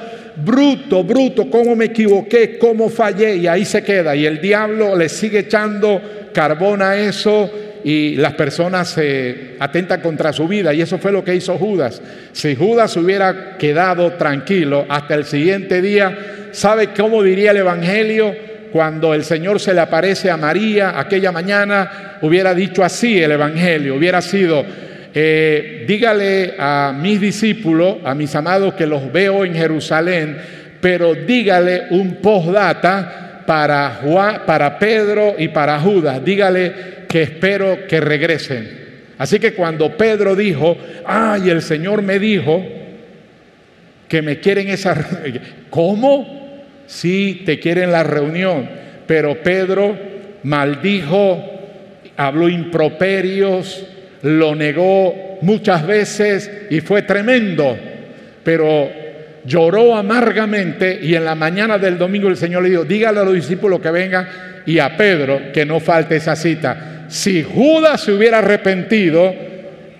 [0.44, 4.14] bruto, bruto, cómo me equivoqué, cómo fallé, y ahí se queda.
[4.14, 6.02] Y el diablo le sigue echando
[6.34, 7.50] carbón a eso
[7.82, 10.74] y las personas se atentan contra su vida.
[10.74, 12.02] Y eso fue lo que hizo Judas.
[12.32, 18.52] Si Judas hubiera quedado tranquilo hasta el siguiente día, ¿sabe cómo diría el Evangelio?
[18.74, 23.94] Cuando el Señor se le aparece a María aquella mañana, hubiera dicho así el Evangelio,
[23.94, 24.66] hubiera sido,
[25.14, 30.36] eh, dígale a mis discípulos, a mis amados que los veo en Jerusalén,
[30.80, 36.72] pero dígale un postdata para, Juan, para Pedro y para Judas, dígale
[37.08, 38.68] que espero que regresen.
[39.18, 42.60] Así que cuando Pedro dijo, ay, el Señor me dijo
[44.08, 44.96] que me quieren esa...
[45.70, 46.43] ¿Cómo?
[46.86, 48.68] Sí te quieren la reunión,
[49.06, 49.96] pero Pedro
[50.44, 51.42] maldijo,
[52.16, 53.86] habló improperios,
[54.22, 57.76] lo negó muchas veces y fue tremendo,
[58.42, 58.90] pero
[59.44, 63.34] lloró amargamente y en la mañana del domingo el Señor le dijo, dígale a los
[63.34, 64.26] discípulos que vengan
[64.66, 67.06] y a Pedro que no falte esa cita.
[67.08, 69.34] Si Judas se hubiera arrepentido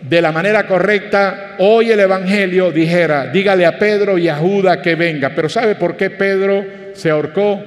[0.09, 4.95] de la manera correcta, hoy el Evangelio dijera, dígale a Pedro y a Judas que
[4.97, 5.35] venga.
[5.35, 6.63] Pero ¿sabe por qué Pedro
[6.93, 7.63] se ahorcó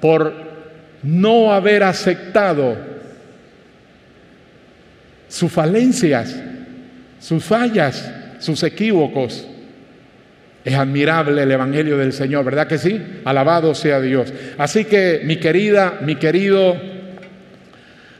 [0.00, 0.34] por
[1.02, 2.76] no haber aceptado
[5.28, 6.34] sus falencias,
[7.20, 9.46] sus fallas, sus equívocos.
[10.64, 13.00] Es admirable el Evangelio del Señor, ¿verdad que sí?
[13.24, 14.32] Alabado sea Dios.
[14.58, 16.76] Así que mi querida, mi querido,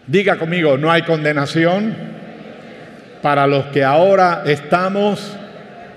[0.07, 2.18] diga conmigo, no hay condenación
[3.23, 5.37] para los que ahora estamos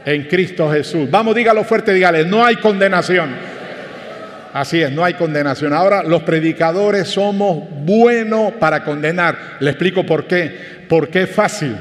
[0.05, 1.09] en Cristo Jesús.
[1.09, 3.35] Vamos, dígalo fuerte, dígale, no hay condenación.
[4.53, 5.73] Así es, no hay condenación.
[5.73, 9.37] Ahora los predicadores somos buenos para condenar.
[9.59, 10.85] Le explico por qué.
[10.89, 11.77] Porque es fácil.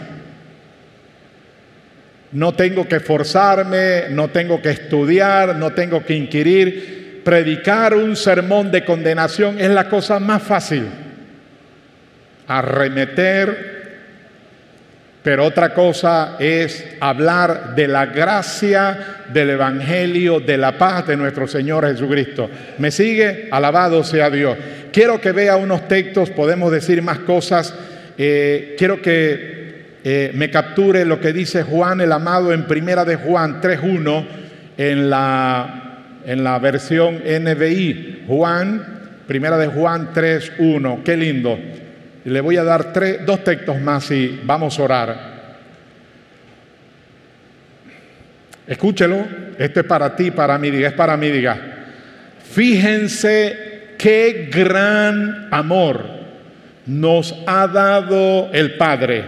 [2.33, 7.22] No tengo que forzarme, no tengo que estudiar, no tengo que inquirir.
[7.24, 10.87] Predicar un sermón de condenación es la cosa más fácil.
[12.46, 13.69] Arremeter
[15.22, 21.46] pero otra cosa es hablar de la gracia del Evangelio, de la paz de nuestro
[21.46, 22.48] Señor Jesucristo.
[22.78, 23.48] ¿Me sigue?
[23.50, 24.56] Alabado sea Dios.
[24.92, 27.74] Quiero que vea unos textos, podemos decir más cosas.
[28.16, 33.16] Eh, quiero que eh, me capture lo que dice Juan el amado en Primera de
[33.16, 34.26] Juan 3.1
[34.78, 38.24] en la, en la versión NBI.
[38.26, 41.02] Juan, Primera de Juan 3.1.
[41.02, 41.59] Qué lindo.
[42.24, 45.30] Le voy a dar tres, dos textos más y vamos a orar.
[48.66, 49.24] Escúchelo,
[49.59, 51.59] esto es para ti, para mí, diga, es para mí, diga.
[52.52, 56.04] Fíjense qué gran amor
[56.87, 59.24] nos ha dado el Padre,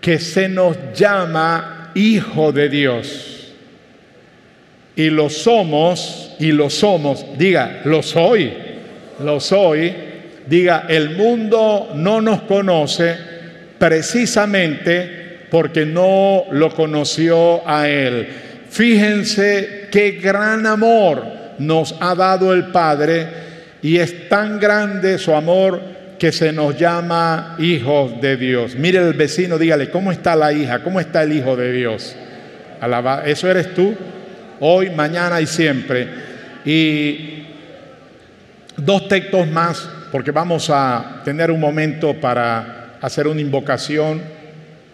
[0.00, 3.52] que se nos llama Hijo de Dios.
[4.96, 8.52] Y lo somos, y lo somos, diga, lo soy,
[9.20, 10.13] lo soy
[10.46, 13.16] diga, el mundo no nos conoce
[13.78, 18.26] precisamente porque no lo conoció a Él.
[18.68, 21.24] Fíjense qué gran amor
[21.58, 23.26] nos ha dado el Padre
[23.82, 25.80] y es tan grande su amor
[26.18, 28.76] que se nos llama hijos de Dios.
[28.76, 30.82] Mire el vecino, dígale, ¿cómo está la hija?
[30.82, 32.16] ¿Cómo está el hijo de Dios?
[33.26, 33.94] Eso eres tú,
[34.60, 36.08] hoy, mañana y siempre.
[36.64, 37.44] Y
[38.76, 44.22] dos textos más porque vamos a tener un momento para hacer una invocación,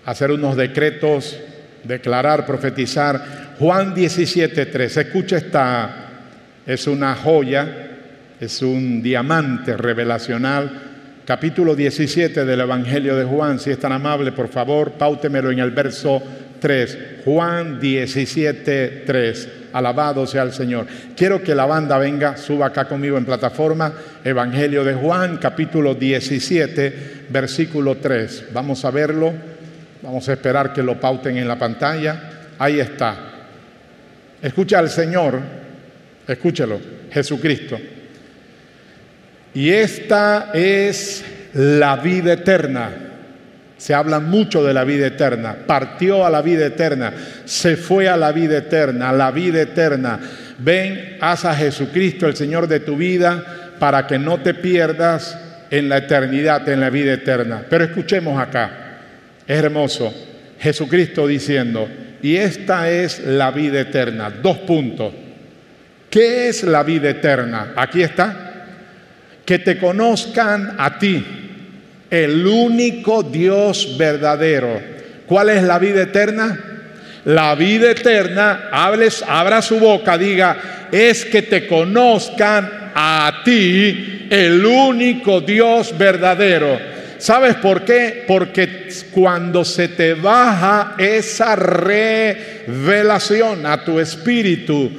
[0.06, 1.38] hacer unos decretos,
[1.84, 3.56] declarar, profetizar.
[3.58, 6.08] Juan 17.3, escucha esta,
[6.64, 7.68] es una joya,
[8.40, 10.84] es un diamante revelacional.
[11.26, 15.72] Capítulo 17 del Evangelio de Juan, si es tan amable, por favor, páutemelo en el
[15.72, 16.22] verso
[16.60, 16.98] 3.
[17.26, 19.48] Juan 17, 3.
[19.72, 20.86] Alabado sea el Señor.
[21.16, 23.92] Quiero que la banda venga, suba acá conmigo en plataforma.
[24.24, 28.46] Evangelio de Juan, capítulo 17, versículo 3.
[28.52, 29.32] Vamos a verlo.
[30.02, 32.48] Vamos a esperar que lo pauten en la pantalla.
[32.58, 33.16] Ahí está.
[34.42, 35.38] Escucha al Señor.
[36.26, 36.80] Escúchelo.
[37.12, 37.78] Jesucristo.
[39.52, 43.09] Y esta es la vida eterna.
[43.80, 45.56] Se habla mucho de la vida eterna.
[45.66, 47.14] Partió a la vida eterna.
[47.46, 49.08] Se fue a la vida eterna.
[49.08, 50.20] A la vida eterna.
[50.58, 55.34] Ven, haz a Jesucristo el Señor de tu vida para que no te pierdas
[55.70, 57.64] en la eternidad, en la vida eterna.
[57.70, 58.98] Pero escuchemos acá.
[59.46, 60.12] Es hermoso.
[60.58, 61.88] Jesucristo diciendo,
[62.20, 64.28] y esta es la vida eterna.
[64.28, 65.14] Dos puntos.
[66.10, 67.72] ¿Qué es la vida eterna?
[67.76, 68.66] Aquí está.
[69.46, 71.24] Que te conozcan a ti,
[72.10, 74.80] el único Dios verdadero.
[75.26, 76.58] ¿Cuál es la vida eterna?
[77.24, 84.64] La vida eterna, hables, abra su boca, diga, es que te conozcan a ti, el
[84.64, 86.78] único Dios verdadero.
[87.18, 88.24] ¿Sabes por qué?
[88.26, 92.86] Porque cuando se te baja esa revelación
[93.66, 94.90] a tu espíritu,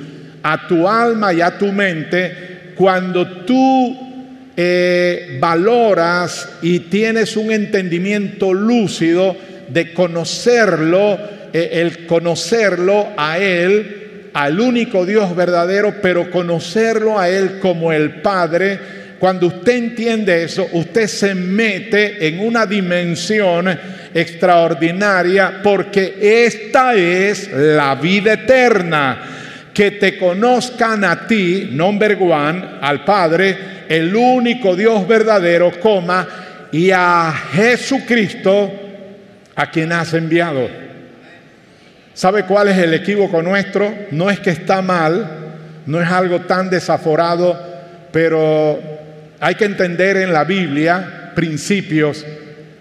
[0.44, 4.11] a tu alma y a tu mente, cuando tú
[4.58, 9.36] eh, valoras y tienes un entendimiento lúcido
[9.70, 11.18] de conocerlo,
[11.54, 18.22] eh, el conocerlo a Él, al único Dios verdadero, pero conocerlo a Él como el
[18.22, 18.80] Padre,
[19.22, 23.70] cuando usted entiende eso, usted se mete en una dimensión
[24.14, 29.28] extraordinaria porque esta es la vida eterna.
[29.76, 36.26] Que te conozcan a ti, number one, al Padre, el único Dios verdadero, coma,
[36.72, 38.72] y a Jesucristo,
[39.54, 40.70] a quien has enviado.
[42.14, 43.94] ¿Sabe cuál es el equívoco nuestro?
[44.12, 45.30] No es que está mal,
[45.86, 47.60] no es algo tan desaforado,
[48.14, 48.80] pero
[49.42, 52.26] hay que entender en la Biblia principios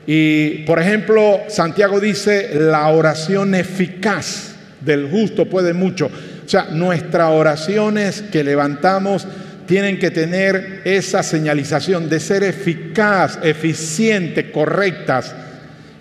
[0.07, 6.07] y, por ejemplo, Santiago dice, la oración eficaz del justo puede mucho.
[6.07, 9.27] O sea, nuestras oraciones que levantamos
[9.71, 15.33] tienen que tener esa señalización de ser eficaz, eficiente, correctas.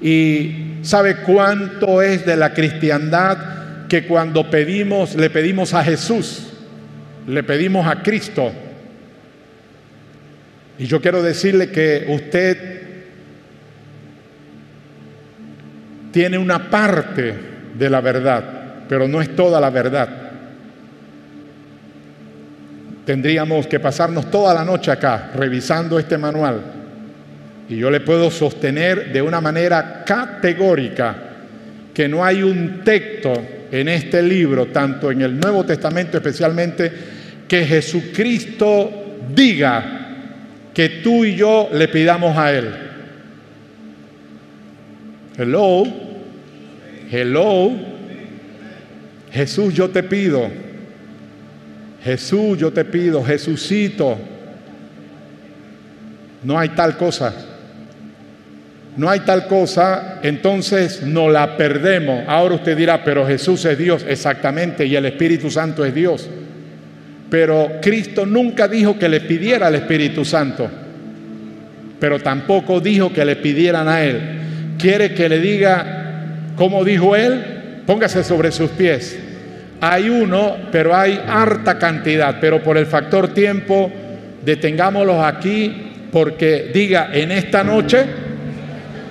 [0.01, 3.37] Y sabe cuánto es de la cristiandad
[3.87, 6.47] que cuando pedimos, le pedimos a Jesús,
[7.27, 8.51] le pedimos a Cristo,
[10.79, 12.81] y yo quiero decirle que usted
[16.11, 17.35] tiene una parte
[17.77, 18.43] de la verdad,
[18.89, 20.28] pero no es toda la verdad.
[23.09, 26.61] Tendríamos que pasarnos toda la noche acá revisando este manual.
[27.67, 31.15] Y yo le puedo sostener de una manera categórica
[31.91, 33.33] que no hay un texto
[33.71, 36.91] en este libro, tanto en el Nuevo Testamento especialmente,
[37.47, 42.75] que Jesucristo diga que tú y yo le pidamos a Él.
[45.35, 45.83] Hello,
[47.09, 47.71] hello.
[49.31, 50.68] Jesús, yo te pido.
[52.03, 53.23] Jesús, yo te pido.
[53.23, 54.17] Jesucito.
[56.43, 57.33] No hay tal cosa.
[58.97, 62.23] No hay tal cosa, entonces no la perdemos.
[62.27, 66.29] Ahora usted dirá, pero Jesús es Dios, exactamente, y el Espíritu Santo es Dios.
[67.29, 70.69] Pero Cristo nunca dijo que le pidiera al Espíritu Santo,
[71.99, 74.19] pero tampoco dijo que le pidieran a Él.
[74.77, 79.17] Quiere que le diga, como dijo Él, póngase sobre sus pies.
[79.81, 83.91] Hay uno, pero hay harta cantidad, pero por el factor tiempo,
[84.43, 88.03] detengámoslos aquí, porque diga, en esta noche,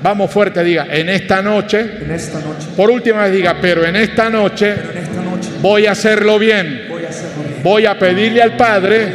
[0.03, 2.69] vamos fuerte, diga, en esta noche, en esta noche.
[2.77, 6.39] por última vez diga, pero en esta noche, Pero en esta noche voy a hacerlo
[6.39, 6.87] bien.
[6.89, 7.62] voy a hacerlo bien.
[7.62, 9.07] Voy a pedirle al Padre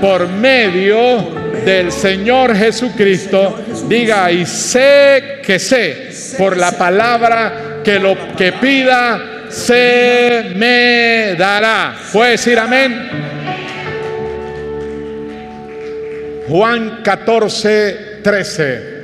[0.00, 8.16] por medio del Señor Jesucristo, diga, y sé que sé, por la palabra que lo
[8.36, 11.96] que pida se me dará.
[12.12, 13.08] ¿Puede decir amén?
[16.48, 18.98] Juan 14, 13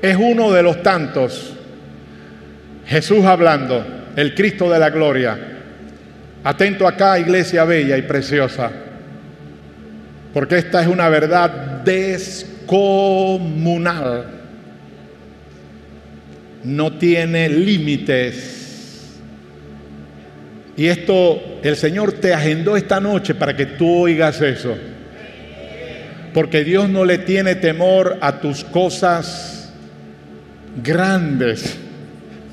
[0.00, 1.52] es uno de los tantos.
[2.86, 3.84] Jesús hablando,
[4.14, 5.36] el Cristo de la gloria.
[6.44, 8.70] Atento acá, iglesia bella y preciosa,
[10.32, 11.50] porque esta es una verdad
[11.84, 12.76] descomunal.
[16.62, 18.55] No tiene límites.
[20.76, 24.76] Y esto el Señor te agendó esta noche para que tú oigas eso.
[26.34, 29.72] Porque Dios no le tiene temor a tus cosas
[30.82, 31.76] grandes,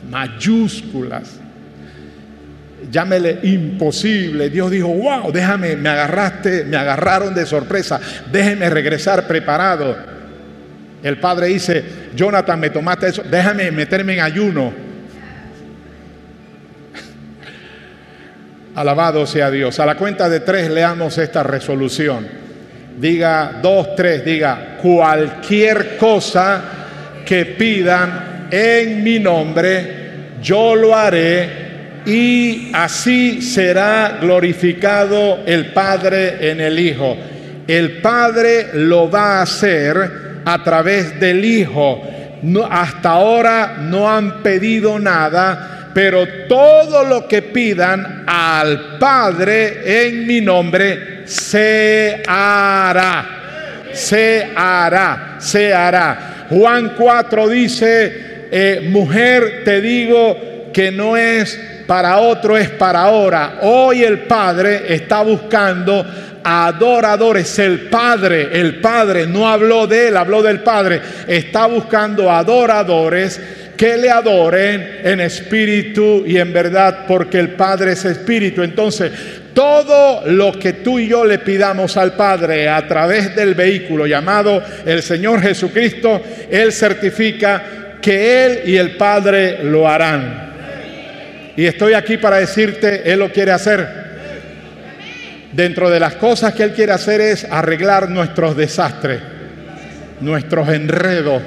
[0.09, 1.41] mayúsculas
[2.89, 4.49] llámele imposible.
[4.49, 7.99] Dios dijo, wow, déjame, me agarraste, me agarraron de sorpresa,
[8.31, 9.95] déjeme regresar preparado.
[11.01, 11.83] El padre dice,
[12.15, 14.82] Jonathan, me tomaste eso, déjame meterme en ayuno.
[18.75, 19.79] Alabado sea Dios.
[19.79, 22.27] A la cuenta de tres leamos esta resolución.
[22.97, 26.61] Diga dos, tres, diga cualquier cosa
[27.25, 31.63] que pidan en mi nombre, yo lo haré
[32.05, 37.17] y así será glorificado el Padre en el Hijo.
[37.67, 40.11] El Padre lo va a hacer
[40.45, 42.01] a través del Hijo.
[42.69, 50.41] hasta ahora no han pedido nada, pero todo lo que pidan al Padre en mi
[50.41, 53.39] nombre se hará.
[53.93, 56.47] Se hará, se hará.
[56.49, 63.59] Juan 4 dice, eh, mujer, te digo que no es para otro es para ahora.
[63.61, 66.05] Hoy el Padre está buscando
[66.43, 67.57] adoradores.
[67.59, 71.01] El Padre, el Padre no habló de él, habló del Padre.
[71.27, 73.39] Está buscando adoradores
[73.83, 78.63] que le adoren en espíritu y en verdad, porque el Padre es espíritu.
[78.63, 79.11] Entonces,
[79.53, 84.63] todo lo que tú y yo le pidamos al Padre a través del vehículo llamado
[84.85, 90.53] el Señor Jesucristo, Él certifica que Él y el Padre lo harán.
[91.57, 93.85] Y estoy aquí para decirte, Él lo quiere hacer.
[95.51, 99.19] Dentro de las cosas que Él quiere hacer es arreglar nuestros desastres,
[100.21, 101.41] nuestros enredos,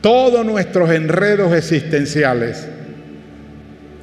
[0.00, 2.68] todos nuestros enredos existenciales.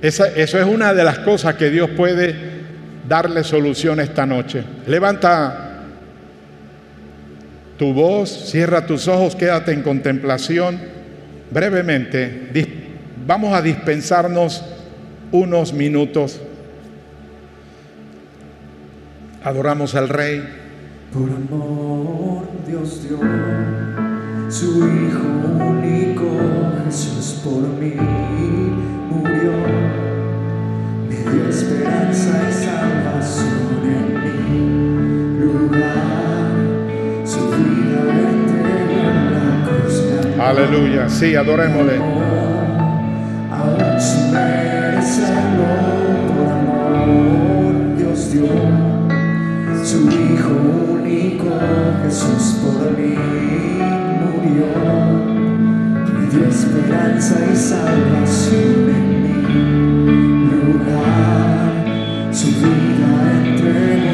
[0.01, 2.35] eso es una de las cosas que Dios puede
[3.07, 4.63] darle solución esta noche.
[4.87, 5.83] Levanta
[7.77, 10.79] tu voz, cierra tus ojos, quédate en contemplación
[11.51, 12.51] brevemente,
[13.25, 14.63] vamos a dispensarnos
[15.31, 16.41] unos minutos.
[19.43, 20.43] Adoramos al Rey.
[21.13, 23.19] Por amor Dios dio
[24.49, 25.27] su Hijo
[25.59, 26.25] único,
[26.85, 27.93] Jesús por mí
[29.09, 29.53] murió,
[31.09, 37.75] me dio esperanza y salvación en mi lugar, su vida
[40.39, 41.09] Aleluya.
[41.09, 41.97] Sí, adorémosle.
[43.51, 45.65] Aún sin merecerlo,
[46.27, 48.47] por amor Dios dio
[49.83, 50.51] su Hijo
[50.91, 51.45] único,
[52.03, 53.34] Jesús por mí
[56.43, 61.71] Esperanza y salvación en mi lugar.
[62.31, 63.11] Su vida
[63.45, 64.04] entregó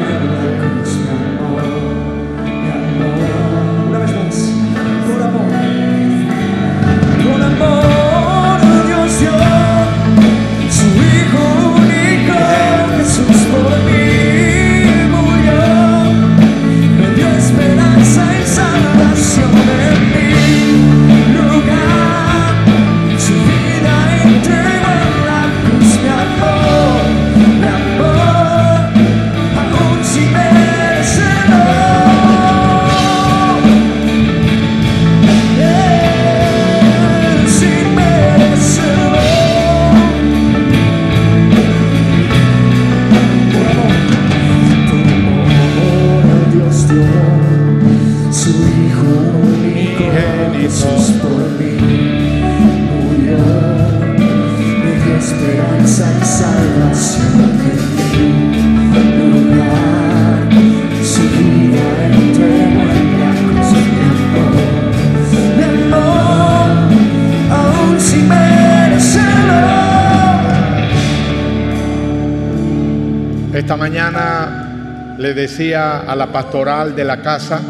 [75.52, 77.60] decía a la pastoral de la casa,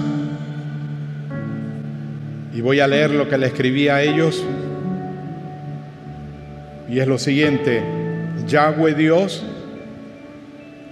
[2.55, 4.41] y voy a leer lo que le escribí a ellos,
[6.89, 7.83] y es lo siguiente,
[8.47, 9.45] Yahweh Dios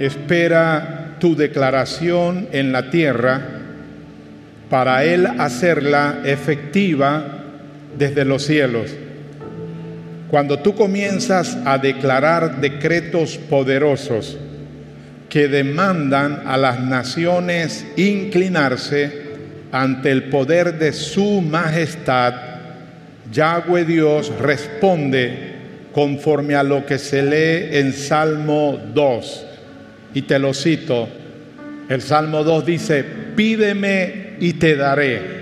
[0.00, 3.40] espera tu declaración en la tierra
[4.68, 7.22] para Él hacerla efectiva
[7.96, 8.90] desde los cielos.
[10.28, 14.36] Cuando tú comienzas a declarar decretos poderosos
[15.30, 19.30] que demandan a las naciones inclinarse
[19.70, 22.34] ante el poder de su majestad,
[23.32, 25.54] Yahweh Dios responde
[25.92, 29.46] conforme a lo que se lee en Salmo 2.
[30.14, 31.08] Y te lo cito.
[31.88, 33.04] El Salmo 2 dice,
[33.36, 35.40] pídeme y te daré.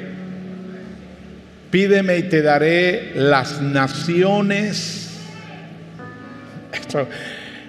[1.70, 5.10] Pídeme y te daré las naciones.
[6.72, 7.08] Esto,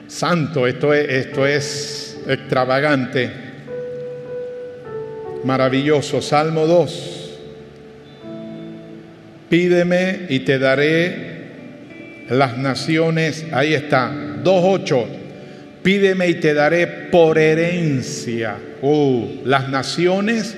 [0.08, 3.32] santo, esto es, esto es extravagante,
[5.44, 6.22] maravilloso.
[6.22, 7.40] Salmo 2.
[9.50, 11.30] Pídeme y te daré
[12.30, 14.12] las naciones, ahí está,
[14.44, 15.06] 2.8,
[15.82, 20.56] pídeme y te daré por herencia uh, las naciones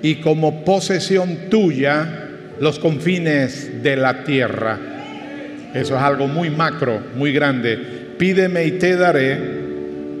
[0.00, 2.28] y como posesión tuya
[2.58, 4.78] los confines de la tierra.
[5.74, 7.76] Eso es algo muy macro, muy grande.
[8.18, 9.61] Pídeme y te daré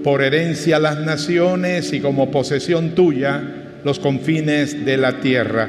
[0.02, 3.42] por herencia las naciones y como posesión tuya
[3.84, 5.68] los confines de la tierra.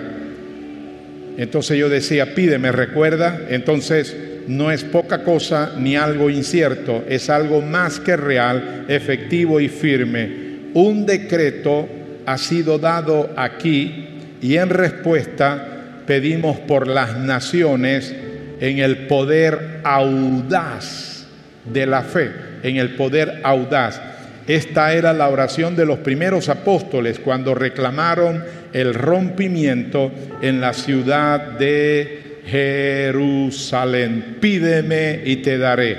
[1.37, 4.15] Entonces yo decía, pídeme, recuerda, entonces
[4.47, 10.43] no es poca cosa ni algo incierto, es algo más que real, efectivo y firme.
[10.73, 11.87] Un decreto
[12.25, 14.09] ha sido dado aquí
[14.41, 18.13] y en respuesta pedimos por las naciones
[18.59, 21.25] en el poder audaz
[21.65, 22.31] de la fe,
[22.63, 24.01] en el poder audaz.
[24.47, 31.39] Esta era la oración de los primeros apóstoles cuando reclamaron el rompimiento en la ciudad
[31.57, 34.37] de Jerusalén.
[34.41, 35.97] Pídeme y te daré.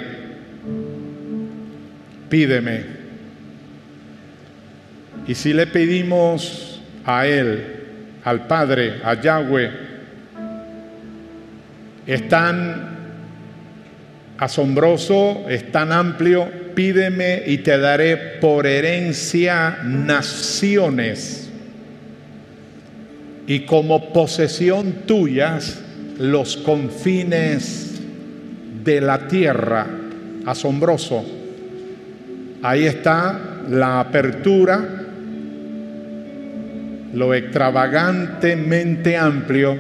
[2.28, 2.84] Pídeme.
[5.26, 7.64] Y si le pedimos a Él,
[8.24, 9.70] al Padre, a Yahweh,
[12.07, 12.95] es tan
[14.36, 21.45] asombroso, es tan amplio, pídeme y te daré por herencia naciones
[23.47, 25.81] y como posesión tuyas
[26.18, 28.01] los confines
[28.85, 29.87] de la tierra.
[30.47, 31.25] Asombroso.
[32.62, 35.05] Ahí está la apertura,
[37.14, 39.79] lo extravagantemente amplio.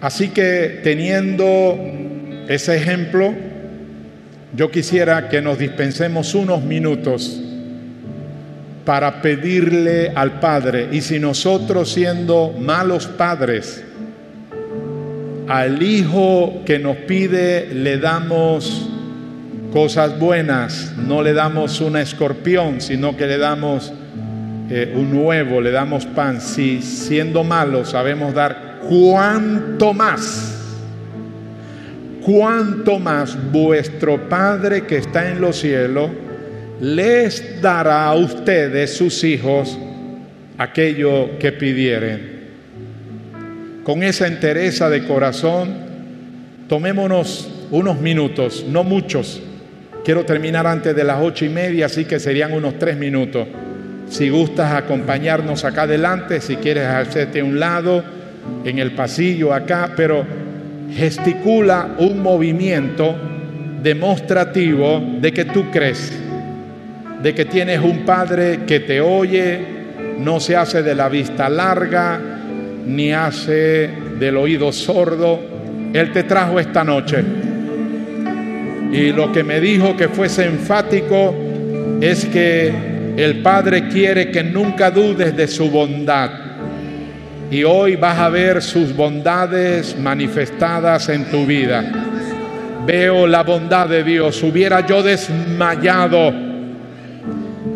[0.00, 1.78] Así que teniendo
[2.48, 3.34] ese ejemplo,
[4.54, 7.40] yo quisiera que nos dispensemos unos minutos
[8.84, 13.84] para pedirle al Padre, y si nosotros siendo malos padres,
[15.48, 18.88] al Hijo que nos pide le damos
[19.72, 23.92] cosas buenas, no le damos una escorpión, sino que le damos
[24.70, 26.40] eh, un huevo, le damos pan.
[26.40, 30.51] Si siendo malos sabemos dar cuánto más,
[32.24, 36.10] cuánto más vuestro Padre que está en los cielos
[36.80, 39.78] les dará a ustedes, sus hijos,
[40.58, 42.32] aquello que pidieren
[43.84, 45.74] con esa entereza de corazón,
[46.68, 49.42] tomémonos unos minutos, no muchos.
[50.04, 53.46] Quiero terminar antes de las ocho y media, así que serían unos tres minutos.
[54.08, 58.04] Si gustas acompañarnos acá adelante, si quieres hacerte un lado,
[58.64, 60.24] en el pasillo acá, pero
[60.96, 63.16] gesticula un movimiento
[63.82, 66.12] demostrativo de que tú crees,
[67.22, 69.60] de que tienes un Padre que te oye,
[70.18, 72.20] no se hace de la vista larga,
[72.86, 75.40] ni hace del oído sordo.
[75.92, 77.22] Él te trajo esta noche.
[78.92, 81.34] Y lo que me dijo que fuese enfático
[82.00, 82.72] es que
[83.16, 86.30] el Padre quiere que nunca dudes de su bondad.
[87.52, 91.84] Y hoy vas a ver sus bondades manifestadas en tu vida.
[92.86, 94.42] Veo la bondad de Dios.
[94.42, 96.32] Hubiera yo desmayado.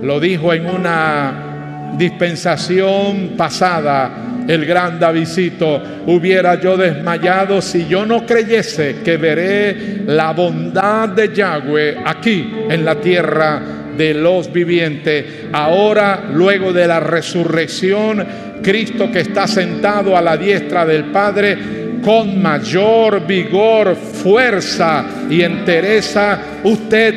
[0.01, 4.11] Lo dijo en una dispensación pasada
[4.49, 11.35] el gran Davidito, hubiera yo desmayado si yo no creyese que veré la bondad de
[11.35, 13.61] Yahweh aquí en la tierra
[13.97, 15.25] de los vivientes.
[15.53, 18.25] Ahora, luego de la resurrección,
[18.63, 21.59] Cristo que está sentado a la diestra del Padre,
[22.03, 27.15] con mayor vigor, fuerza y entereza, usted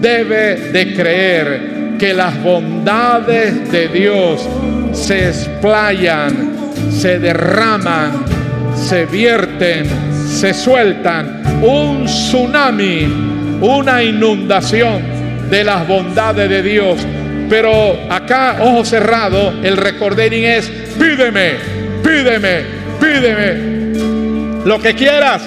[0.00, 4.46] debe de creer que las bondades de Dios
[4.92, 6.56] se explayan
[6.90, 8.24] se derraman,
[8.74, 9.86] se vierten,
[10.28, 11.42] se sueltan.
[11.62, 13.06] Un tsunami,
[13.60, 15.15] una inundación
[15.50, 16.98] de las bondades de Dios.
[17.48, 20.68] Pero acá, ojo cerrado, el recordering es,
[20.98, 21.54] pídeme,
[22.02, 22.64] pídeme,
[23.00, 25.42] pídeme lo que quieras.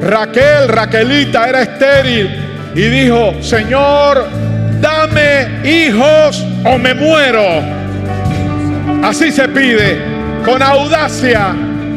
[0.00, 2.30] Raquel, Raquelita era estéril
[2.74, 4.28] y dijo, Señor,
[4.80, 7.62] dame hijos o me muero.
[9.02, 9.98] Así se pide,
[10.44, 11.54] con audacia.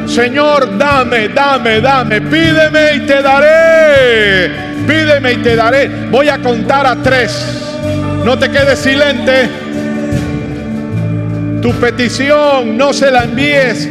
[0.07, 4.70] Señor, dame, dame, dame, pídeme y te daré.
[4.91, 5.87] Pídeme y te daré.
[6.09, 7.31] Voy a contar a tres.
[8.25, 9.49] No te quedes silente.
[11.61, 13.87] Tu petición no se la envíes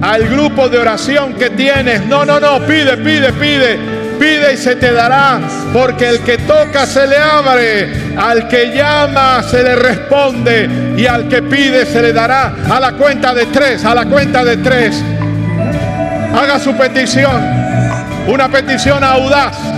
[0.00, 2.06] al grupo de oración que tienes.
[2.06, 3.78] No, no, no, pide, pide, pide.
[4.18, 5.40] Pide y se te dará,
[5.72, 11.26] porque el que toca se le abre, al que llama se le responde y al
[11.26, 12.54] que pide se le dará.
[12.70, 15.02] A la cuenta de tres, a la cuenta de tres.
[16.34, 17.42] Haga su petición.
[18.26, 19.69] Una petición audaz.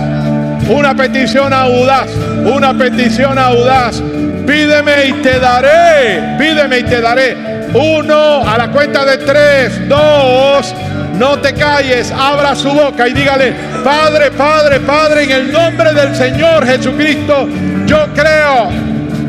[0.69, 2.09] Una petición audaz.
[2.45, 4.01] Una petición audaz.
[4.45, 6.37] Pídeme y te daré.
[6.37, 7.37] Pídeme y te daré.
[7.73, 10.73] Uno, a la cuenta de tres, dos.
[11.17, 13.53] No te calles, abra su boca y dígale,
[13.83, 17.47] Padre, Padre, Padre, en el nombre del Señor Jesucristo,
[17.85, 18.69] yo creo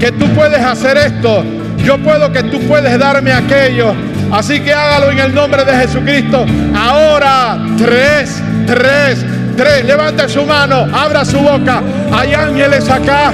[0.00, 1.44] que tú puedes hacer esto.
[1.84, 3.94] Yo puedo que tú puedes darme aquello.
[4.32, 6.46] Así que hágalo en el nombre de Jesucristo.
[6.74, 9.24] Ahora, tres, tres,
[9.54, 9.84] tres.
[9.84, 11.82] Levante su mano, abra su boca.
[12.12, 13.32] Hay ángeles acá.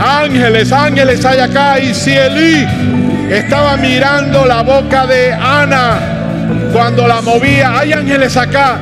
[0.00, 1.78] Ángeles, ángeles hay acá.
[1.78, 2.66] Y si Elí
[3.30, 5.98] estaba mirando la boca de Ana
[6.72, 8.76] cuando la movía, hay ángeles acá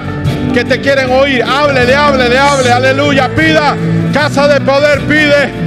[0.52, 1.42] que te quieren oír.
[1.42, 2.72] Háblele, háblele, hable.
[2.72, 3.28] Aleluya.
[3.34, 3.76] Pida.
[4.12, 5.66] Casa de poder pide.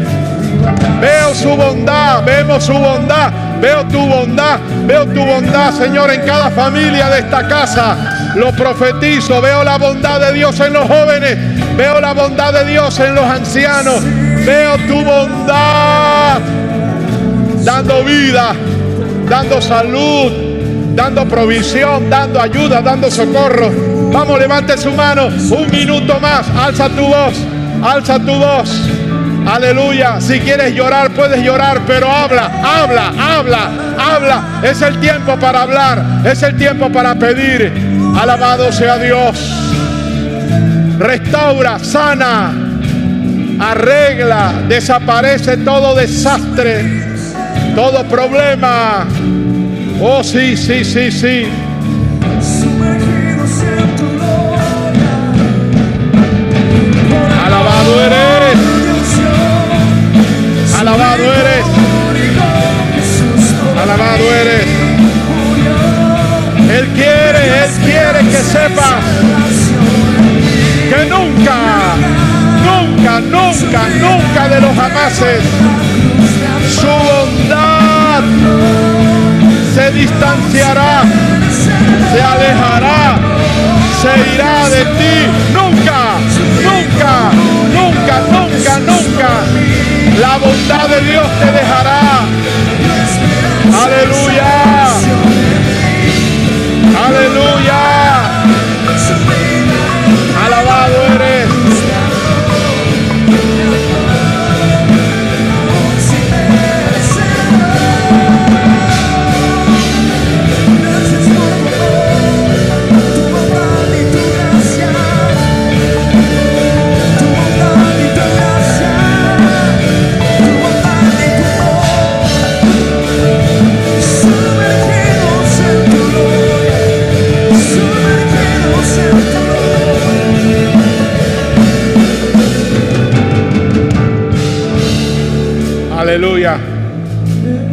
[1.00, 3.32] Veo su bondad, vemos su bondad,
[3.62, 8.19] veo tu bondad, veo tu bondad, Señor, en cada familia de esta casa.
[8.36, 11.38] Lo profetizo, veo la bondad de Dios en los jóvenes,
[11.76, 14.02] veo la bondad de Dios en los ancianos,
[14.46, 16.40] veo tu bondad
[17.64, 18.54] dando vida,
[19.28, 20.32] dando salud,
[20.96, 23.72] dando provisión, dando ayuda, dando socorro.
[24.12, 27.36] Vamos, levante su mano, un minuto más, alza tu voz,
[27.84, 28.90] alza tu voz.
[29.46, 30.20] Aleluya.
[30.20, 34.44] Si quieres llorar, puedes llorar, pero habla, habla, habla, habla.
[34.64, 37.89] Es el tiempo para hablar, es el tiempo para pedir.
[38.18, 39.38] Alabado sea Dios.
[40.98, 42.52] Restaura, sana,
[43.60, 46.84] arregla, desaparece todo desastre,
[47.76, 49.08] todo problema.
[50.02, 51.48] Oh, sí, sí, sí, sí.
[75.10, 75.44] Jamases
[76.70, 78.24] su bondad
[79.74, 81.04] se distanciará,
[82.12, 83.18] se alejará,
[84.02, 85.28] se irá de ti.
[85.54, 86.18] Nunca,
[86.64, 87.32] nunca,
[87.74, 89.30] nunca, nunca, nunca.
[90.20, 92.02] La bondad de Dios te dejará.
[93.84, 94.59] Aleluya.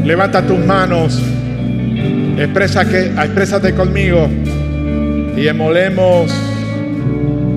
[0.07, 1.21] Levanta tus manos.
[2.39, 4.29] Expresa que, exprésate conmigo.
[5.37, 6.33] Y emolemos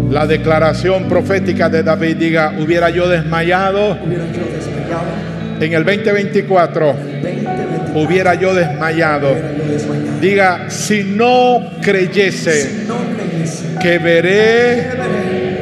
[0.10, 2.18] la declaración profética de David.
[2.18, 6.96] Diga, hubiera yo desmayado Hubiera yo desmayado, en el 2024.
[7.22, 7.48] 20,
[7.94, 9.32] Hubiera yo desmayado.
[9.32, 10.20] hubiera yo desmayado.
[10.20, 14.88] Diga, si no creyese No creyese que veré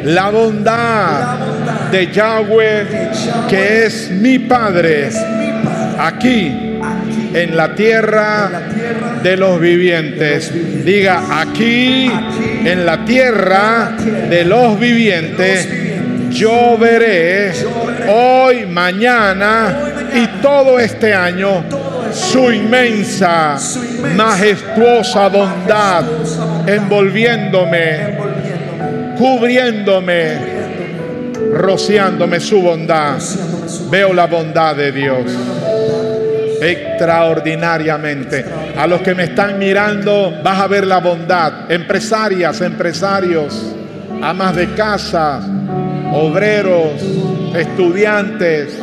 [0.05, 1.37] la bondad
[1.91, 2.85] de Yahweh,
[3.49, 6.66] que es mi Padre, mi Padre aquí aquí
[7.37, 8.49] en la tierra
[9.21, 10.51] de los vivientes.
[10.83, 12.11] Diga, aquí
[12.65, 13.95] en la tierra
[14.29, 15.69] de los vivientes,
[16.31, 17.51] yo veré
[18.07, 19.77] hoy, mañana
[20.13, 21.63] y todo este año
[22.11, 23.57] su inmensa,
[24.15, 26.03] majestuosa bondad,
[26.65, 28.17] envolviéndome,
[29.17, 30.37] cubriéndome,
[31.53, 33.19] rociándome su bondad.
[33.91, 35.56] Veo la bondad de Dios
[36.61, 38.45] extraordinariamente.
[38.77, 41.71] A los que me están mirando, vas a ver la bondad.
[41.71, 43.75] Empresarias, empresarios,
[44.21, 45.41] amas de casa,
[46.11, 47.01] obreros,
[47.55, 48.77] estudiantes.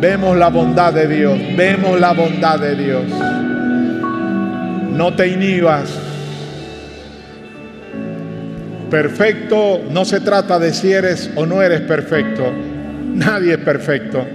[0.00, 3.04] Vemos la bondad de Dios, vemos la bondad de Dios.
[4.90, 5.90] No te inhibas.
[8.90, 12.52] Perfecto no se trata de si eres o no eres perfecto.
[13.14, 14.26] Nadie es perfecto.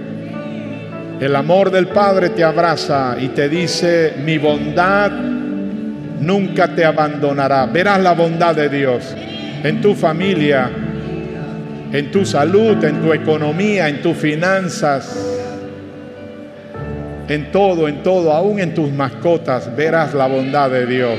[1.20, 7.66] El amor del Padre te abraza y te dice, mi bondad nunca te abandonará.
[7.66, 9.16] Verás la bondad de Dios
[9.64, 10.70] en tu familia,
[11.92, 15.38] en tu salud, en tu economía, en tus finanzas,
[17.26, 21.18] en todo, en todo, aún en tus mascotas, verás la bondad de Dios.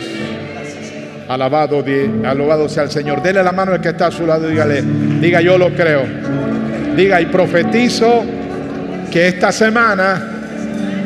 [1.27, 1.83] Alabado,
[2.25, 3.21] alabado sea el Señor.
[3.21, 4.81] Dele la mano al que está a su lado y dígale,
[5.19, 6.03] diga yo lo creo.
[6.95, 8.38] Diga y profetizo
[9.11, 10.21] que esta semana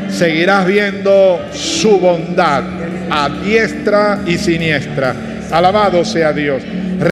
[0.09, 2.63] seguirás viendo su bondad
[3.09, 5.15] a diestra y siniestra.
[5.51, 6.63] Alabado sea Dios.